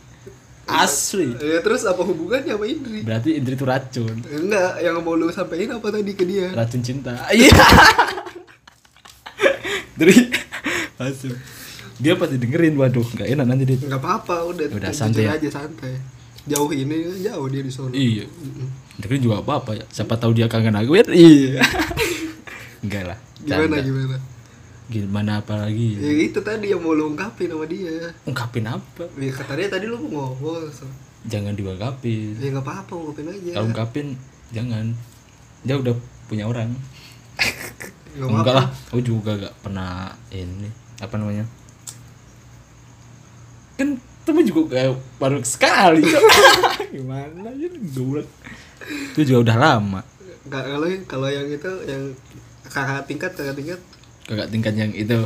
Asli. 0.64 1.28
Ya 1.36 1.60
terus 1.60 1.84
apa 1.84 2.00
hubungannya 2.00 2.56
sama 2.56 2.64
Indri? 2.64 3.04
Berarti 3.04 3.36
indri 3.36 3.52
itu 3.52 3.68
racun. 3.68 4.16
Enggak 4.24 4.80
yang 4.80 4.96
mau 5.04 5.12
lu 5.12 5.28
sampein 5.28 5.68
apa 5.68 5.92
tadi 5.92 6.16
ke 6.16 6.24
dia? 6.24 6.56
Racun 6.56 6.80
cinta. 6.80 7.12
Iya. 7.36 7.52
Dari 9.94 10.16
langsung 10.94 11.34
dia 11.98 12.18
pasti 12.18 12.36
dengerin 12.42 12.74
waduh 12.74 13.06
nggak 13.06 13.28
enak 13.38 13.46
nanti 13.46 13.64
dia. 13.70 13.78
Nggak 13.78 14.02
apa-apa 14.02 14.50
udah 14.50 14.66
Udah, 14.74 14.90
santai 14.90 15.30
ya. 15.30 15.38
aja 15.38 15.48
santai. 15.50 15.94
Jauh 16.44 16.68
ini 16.74 17.22
jauh 17.22 17.46
dia 17.48 17.62
di 17.62 17.72
sana 17.72 17.94
iya. 17.94 18.26
Dengerin 18.98 19.22
juga 19.22 19.36
apa 19.46 19.52
apa 19.62 19.70
ya. 19.78 19.84
Siapa 19.88 20.18
tahu 20.18 20.34
dia 20.34 20.50
kangen 20.50 20.74
aku 20.74 20.98
ya 20.98 21.04
iya. 21.14 21.62
Enggak 22.84 23.14
lah 23.14 23.18
gimana 23.44 23.76
gimana? 23.80 24.16
Gimana 24.84 25.32
apa 25.40 25.54
lagi? 25.64 25.96
Ya 25.96 26.12
itu 26.28 26.38
tadi 26.44 26.74
yang 26.74 26.82
mau 26.82 26.92
lu 26.92 27.14
ungkapin 27.14 27.48
sama 27.48 27.64
dia. 27.64 28.10
Ungkapin 28.26 28.66
apa? 28.66 29.04
Ya 29.16 29.30
kata 29.32 29.52
dia 29.56 29.68
tadi 29.70 29.86
lu 29.86 29.96
mau 29.96 30.34
ngomong 30.34 30.68
so. 30.74 30.84
jangan 31.24 31.56
diungkapin. 31.56 32.36
Ya 32.42 32.52
nggak 32.52 32.64
apa-apa 32.66 32.92
ungkapin 32.92 33.26
aja. 33.32 33.50
Kalau 33.56 33.66
ungkapin 33.70 34.06
jangan. 34.50 34.92
Dia 35.64 35.80
udah 35.80 35.94
punya 36.28 36.44
orang. 36.44 36.74
Nggak 38.18 38.28
enggak 38.28 38.44
apa-apa. 38.44 38.58
lah 38.60 38.66
aku 38.92 39.00
juga 39.00 39.30
gak 39.40 39.54
pernah 39.64 40.12
ini 40.30 40.83
apa 40.98 41.14
namanya? 41.16 41.44
Kan 43.74 43.98
temen 44.24 44.44
juga 44.46 44.78
kayak 44.78 44.94
baru 45.18 45.38
sekali. 45.42 46.06
Gimana 46.94 47.50
ya 47.58 47.68
goblok 47.92 48.28
itu 48.84 49.20
juga 49.24 49.38
udah 49.50 49.56
lama. 49.56 50.00
Kalau 50.46 50.86
kalau 51.08 51.28
yang 51.28 51.48
itu 51.48 51.70
yang 51.88 52.12
kakak 52.68 53.04
tingkat 53.08 53.32
kakak 53.32 53.56
tingkat? 53.56 53.80
Kakak 54.28 54.48
tingkat 54.52 54.74
yang 54.76 54.92
itu 54.92 55.18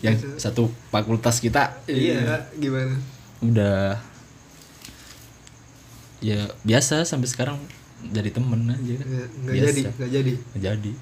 yang 0.00 0.16
satu 0.36 0.68
fakultas 0.88 1.40
kita. 1.40 1.72
Iya 1.84 2.46
gimana? 2.56 2.96
Udah. 3.40 3.96
Ya 6.20 6.52
biasa 6.62 7.08
sampai 7.08 7.28
sekarang 7.28 7.56
jadi 8.12 8.28
temen 8.32 8.68
aja. 8.68 8.94
Kan 8.96 9.08
Ya, 9.08 9.24
nggak 9.24 9.54
Biasa. 9.56 9.68
jadi 9.68 9.80
nggak 9.96 10.10
jadi. 10.12 10.32
Nggak 10.36 10.62
jadi 10.62 10.92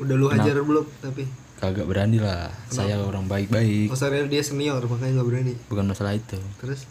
udah 0.00 0.14
lu 0.16 0.26
hajar 0.32 0.56
belum? 0.62 0.86
Tapi 1.02 1.24
kagak 1.62 1.86
berani 1.86 2.18
lah. 2.18 2.50
Saya 2.66 2.98
orang 2.98 3.30
baik-baik. 3.30 3.92
Masalahnya 3.92 4.26
dia 4.26 4.42
senior 4.42 4.82
makanya 4.88 5.22
nggak 5.22 5.28
berani. 5.28 5.54
Bukan 5.70 5.86
masalah 5.86 6.16
itu. 6.16 6.38
Terus? 6.58 6.90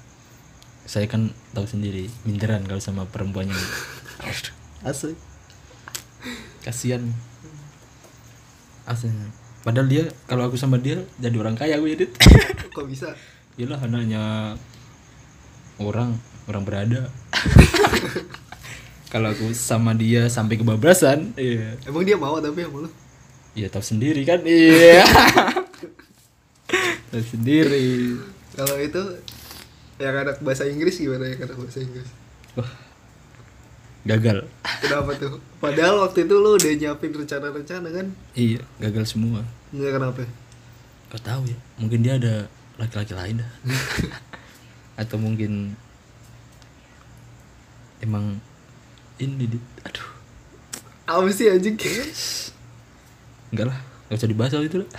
Saya 0.88 1.06
kan 1.12 1.30
tahu 1.52 1.68
sendiri 1.68 2.08
minderan 2.24 2.64
kalau 2.64 2.80
sama 2.80 3.04
perempuan 3.08 3.52
yang 3.52 3.64
asli. 4.90 5.14
Kasihan. 6.64 7.04
Aslinya. 8.88 9.28
Padahal 9.62 9.88
dia 9.92 10.04
kalau 10.26 10.50
aku 10.50 10.58
sama 10.58 10.82
dia 10.82 10.98
jadi 11.22 11.38
orang 11.38 11.54
kaya 11.54 11.78
aku 11.78 11.86
jadi 11.92 12.06
kok 12.76 12.88
bisa? 12.90 13.14
Yalah 13.60 13.78
anaknya 13.84 14.56
orang 15.78 16.18
orang 16.50 16.64
berada 16.66 17.12
kalau 19.12 19.36
aku 19.36 19.52
sama 19.52 19.92
dia 19.92 20.32
sampai 20.32 20.56
kebablasan 20.56 21.36
iya. 21.36 21.76
Emang 21.84 22.08
dia 22.08 22.16
mau 22.16 22.40
tapi 22.40 22.64
sama 22.64 22.88
lu? 22.88 22.90
Ya 23.52 23.68
tahu 23.68 23.84
sendiri 23.84 24.24
kan? 24.24 24.40
Iya. 24.48 25.04
Tahu 27.12 27.20
sendiri. 27.28 28.16
Kalau 28.56 28.80
itu 28.80 29.04
yang 30.00 30.16
anak 30.16 30.40
bahasa 30.40 30.64
Inggris 30.64 30.96
gimana 30.96 31.28
yang 31.28 31.44
anak 31.44 31.60
bahasa 31.60 31.84
Inggris? 31.84 32.08
Wah 32.56 32.72
gagal. 34.08 34.50
Kenapa 34.82 35.12
tuh? 35.20 35.38
Padahal 35.62 36.02
waktu 36.08 36.26
itu 36.26 36.36
lu 36.40 36.58
udah 36.58 36.72
nyiapin 36.74 37.12
rencana-rencana 37.14 37.90
kan? 37.92 38.08
Iya 38.34 38.64
gagal 38.82 39.14
semua. 39.14 39.46
Nggak 39.76 39.92
kenapa? 40.00 40.24
Gak 41.12 41.24
tahu 41.28 41.44
ya. 41.52 41.60
Mungkin 41.78 42.00
dia 42.02 42.16
ada 42.16 42.48
laki-laki 42.80 43.14
lain 43.14 43.44
dah. 43.44 43.52
Atau 45.02 45.20
mungkin 45.20 45.76
emang 48.02 48.42
ini 49.22 49.46
di 49.46 49.58
aduh. 49.86 50.10
Apa 51.06 51.30
sih 51.30 51.48
anjing? 51.54 51.78
Enggak 53.54 53.68
lah 53.70 53.80
gak 54.10 54.18
usah 54.18 54.30
dibahas 54.30 54.52
itu 54.58 54.78
lah. 54.82 54.90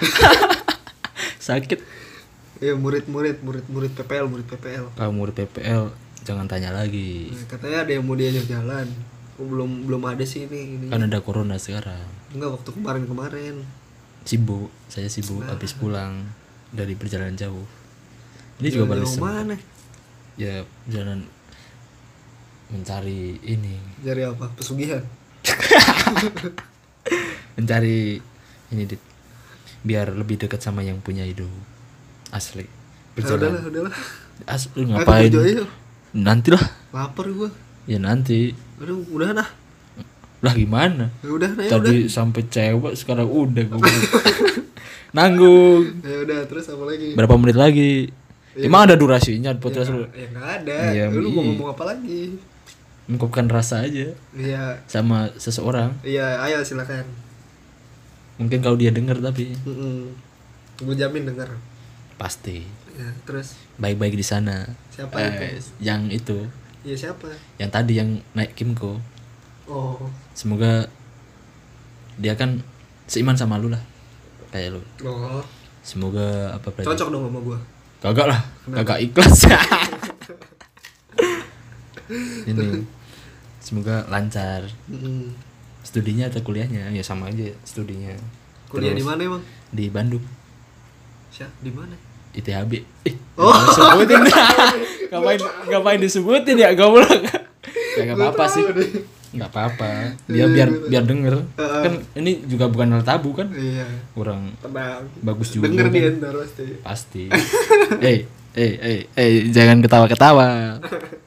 Sakit. 1.52 1.82
Ya 2.62 2.78
murid-murid 2.78 3.42
murid-murid 3.42 3.92
PPL 3.98 4.30
murid 4.30 4.46
PPL 4.46 4.94
kalau 4.94 5.10
murid 5.10 5.34
PPL 5.34 5.90
jangan 6.22 6.46
tanya 6.46 6.70
lagi. 6.70 7.34
Nah, 7.34 7.46
katanya 7.50 7.78
ada 7.82 7.90
yang 7.90 8.06
mau 8.06 8.14
diajak 8.14 8.46
jalan. 8.46 8.86
Oh, 9.40 9.46
belum 9.50 9.90
belum 9.90 10.02
ada 10.06 10.22
sih 10.22 10.46
ini 10.46 10.78
ini. 10.78 10.86
Kan 10.86 11.02
ada 11.02 11.18
corona 11.18 11.58
sekarang. 11.58 12.06
Enggak 12.30 12.54
waktu 12.54 12.70
kemarin-kemarin 12.70 13.66
sibuk 14.22 14.70
saya 14.86 15.10
sibuk 15.10 15.42
habis 15.42 15.74
pulang 15.74 16.22
dari 16.70 16.94
perjalanan 16.94 17.34
jauh. 17.34 17.66
Ini 18.62 18.68
juga 18.70 18.94
balik 18.94 19.10
mana? 19.18 19.58
Ya 20.38 20.62
perjalanan 20.86 21.26
mencari 22.72 23.36
ini. 23.44 23.76
Cari 24.00 24.24
apa? 24.24 24.48
Pesugihan? 24.56 25.04
Mencari 27.60 28.16
ini 28.72 28.82
dit. 28.88 29.02
Biar 29.84 30.16
lebih 30.16 30.40
dekat 30.40 30.64
sama 30.64 30.80
yang 30.80 31.04
punya 31.04 31.28
hidup. 31.28 31.52
Asli. 32.32 32.64
Berjalan. 33.12 33.52
udahlah 33.52 33.64
udahlah 33.68 33.94
asli 34.48 34.88
ngapain? 34.88 35.28
nanti 36.16 36.48
lah 36.48 36.64
lapar 36.96 37.28
gua. 37.28 37.52
Ya 37.84 38.00
nanti. 38.00 38.56
Aduh 38.80 39.04
udah 39.12 39.36
nah 39.36 39.48
lah 40.42 40.52
gimana? 40.58 41.06
Ya 41.22 41.30
udah 41.30 41.50
nah 41.54 41.62
ya 41.62 41.78
udah. 41.78 41.86
tadi 41.86 42.10
sampai 42.10 42.42
cewek 42.50 42.94
sekarang 42.98 43.30
udah 43.30 43.64
gue 43.68 43.92
nanggung. 45.16 46.02
Ya 46.02 46.18
udah 46.24 46.40
terus 46.50 46.66
apa 46.72 46.82
lagi? 46.88 47.14
Berapa 47.14 47.34
menit 47.38 47.54
lagi? 47.54 48.10
Emang 48.58 48.90
ada 48.90 48.98
durasinya 48.98 49.54
podcast 49.56 49.88
ya, 49.88 49.94
lu? 49.94 50.04
ya 50.12 50.26
nggak 50.34 50.48
ada. 50.60 50.78
Iya, 50.92 51.04
lu 51.14 51.30
mau 51.30 51.40
iya. 51.40 51.48
ngomong 51.52 51.68
apa 51.72 51.84
lagi 51.94 52.22
mengungkapkan 53.10 53.50
rasa 53.50 53.82
aja 53.82 54.14
iya. 54.32 54.78
sama 54.86 55.28
seseorang. 55.36 55.90
Iya 56.06 56.38
ayo 56.46 56.62
silakan. 56.62 57.02
Mungkin 58.38 58.62
kalau 58.62 58.78
dia 58.78 58.94
denger 58.94 59.18
tapi 59.18 59.52
gue 60.78 60.94
jamin 60.94 61.26
denger. 61.26 61.50
Pasti. 62.16 62.62
Ya 62.94 63.08
terus? 63.26 63.58
Baik-baik 63.80 64.14
di 64.14 64.24
sana. 64.24 64.68
Siapa 64.94 65.18
Eh, 65.18 65.58
itu? 65.58 65.68
yang 65.82 66.06
itu. 66.08 66.46
Iya 66.82 66.96
siapa? 67.08 67.30
Yang 67.58 67.70
tadi 67.70 67.92
yang 67.98 68.10
naik 68.34 68.54
Kimco. 68.54 68.98
Oh. 69.66 69.98
Semoga 70.34 70.86
dia 72.18 72.34
kan 72.38 72.62
seiman 73.06 73.34
sama 73.38 73.58
lu 73.58 73.70
lah. 73.70 73.82
Kayak 74.54 74.78
lu. 74.78 74.82
Oh. 75.06 75.42
Semoga 75.82 76.54
apa 76.54 76.70
berarti 76.70 76.86
cocok 76.86 77.08
dong 77.10 77.22
sama 77.26 77.40
gua. 77.42 77.58
Kagak 78.02 78.26
lah. 78.30 78.40
Kagak 78.70 78.98
ikhlas 79.02 79.46
ini 82.44 82.84
semoga 83.58 84.04
lancar. 84.08 84.68
Mm. 84.86 85.32
studinya 85.82 86.30
atau 86.30 86.40
kuliahnya? 86.40 86.94
Ya 86.94 87.02
sama 87.02 87.26
aja 87.26 87.50
studinya. 87.66 88.14
Kuliah 88.70 88.94
di 88.94 89.02
mana 89.02 89.20
emang? 89.20 89.42
di 89.68 89.90
Bandung. 89.90 90.22
Syah, 91.28 91.50
di 91.58 91.72
mana? 91.74 91.96
ITHB 92.32 92.72
eh 93.04 93.14
Oh. 93.36 93.52
disebutin. 93.52 94.22
Ngapain 95.12 95.40
ngapain 95.68 96.00
disebutin 96.00 96.56
ya 96.56 96.72
goblok 96.72 97.20
ya 97.92 98.02
nggak 98.08 98.16
apa-apa 98.16 98.44
sih. 98.48 98.64
nggak 99.32 99.48
apa-apa. 99.52 100.16
Dia 100.24 100.48
biar 100.48 100.68
biar 100.88 101.04
denger. 101.04 101.34
Heeh. 101.56 101.82
kan 101.84 101.92
ini 102.16 102.40
juga 102.48 102.72
bukan 102.72 102.96
hal 102.96 103.04
tabu 103.04 103.36
kan? 103.36 103.52
Iya. 103.52 103.84
Kurang 104.16 104.56
tenang 104.64 105.04
bagus 105.20 105.52
juga 105.52 105.68
denger 105.68 105.88
kan? 105.88 105.92
dia 105.92 106.08
ntar 106.16 106.34
pasti. 106.40 106.64
Pasti. 106.80 107.22
Eh 108.00 108.18
eh 108.52 108.72
eh 108.80 109.00
eh 109.12 109.30
jangan 109.52 109.84
ketawa-ketawa 109.84 110.80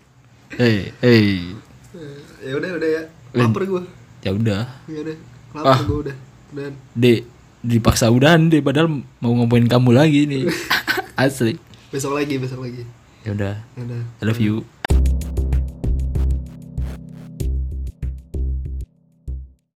eh 0.58 0.92
eh 0.98 1.52
ya 2.42 2.54
udah 2.54 2.70
udah 2.76 2.90
ya. 2.90 3.04
Lapar 3.34 3.62
gua. 3.66 3.84
Ya 4.22 4.32
udah. 4.32 4.64
Ya 4.88 5.00
udah 5.02 5.18
lapar 5.52 5.72
Ah. 5.72 5.80
gua 5.84 5.98
udah. 6.04 6.16
Dan 6.52 6.72
dek 6.94 7.28
dipaksa 7.60 8.08
udahan 8.08 8.48
deh 8.48 8.62
padahal 8.62 8.88
mau 9.20 9.34
ngomongin 9.34 9.66
kamu 9.66 9.90
lagi 9.92 10.26
nih? 10.26 10.44
Asli. 11.18 11.58
Besok 11.90 12.14
lagi 12.14 12.36
besok 12.38 12.62
lagi. 12.62 12.84
Ya 13.24 13.34
udah. 13.34 13.56
Ya 13.74 13.82
udah. 13.82 14.02
I 14.20 14.24
love 14.24 14.40
you 14.40 14.62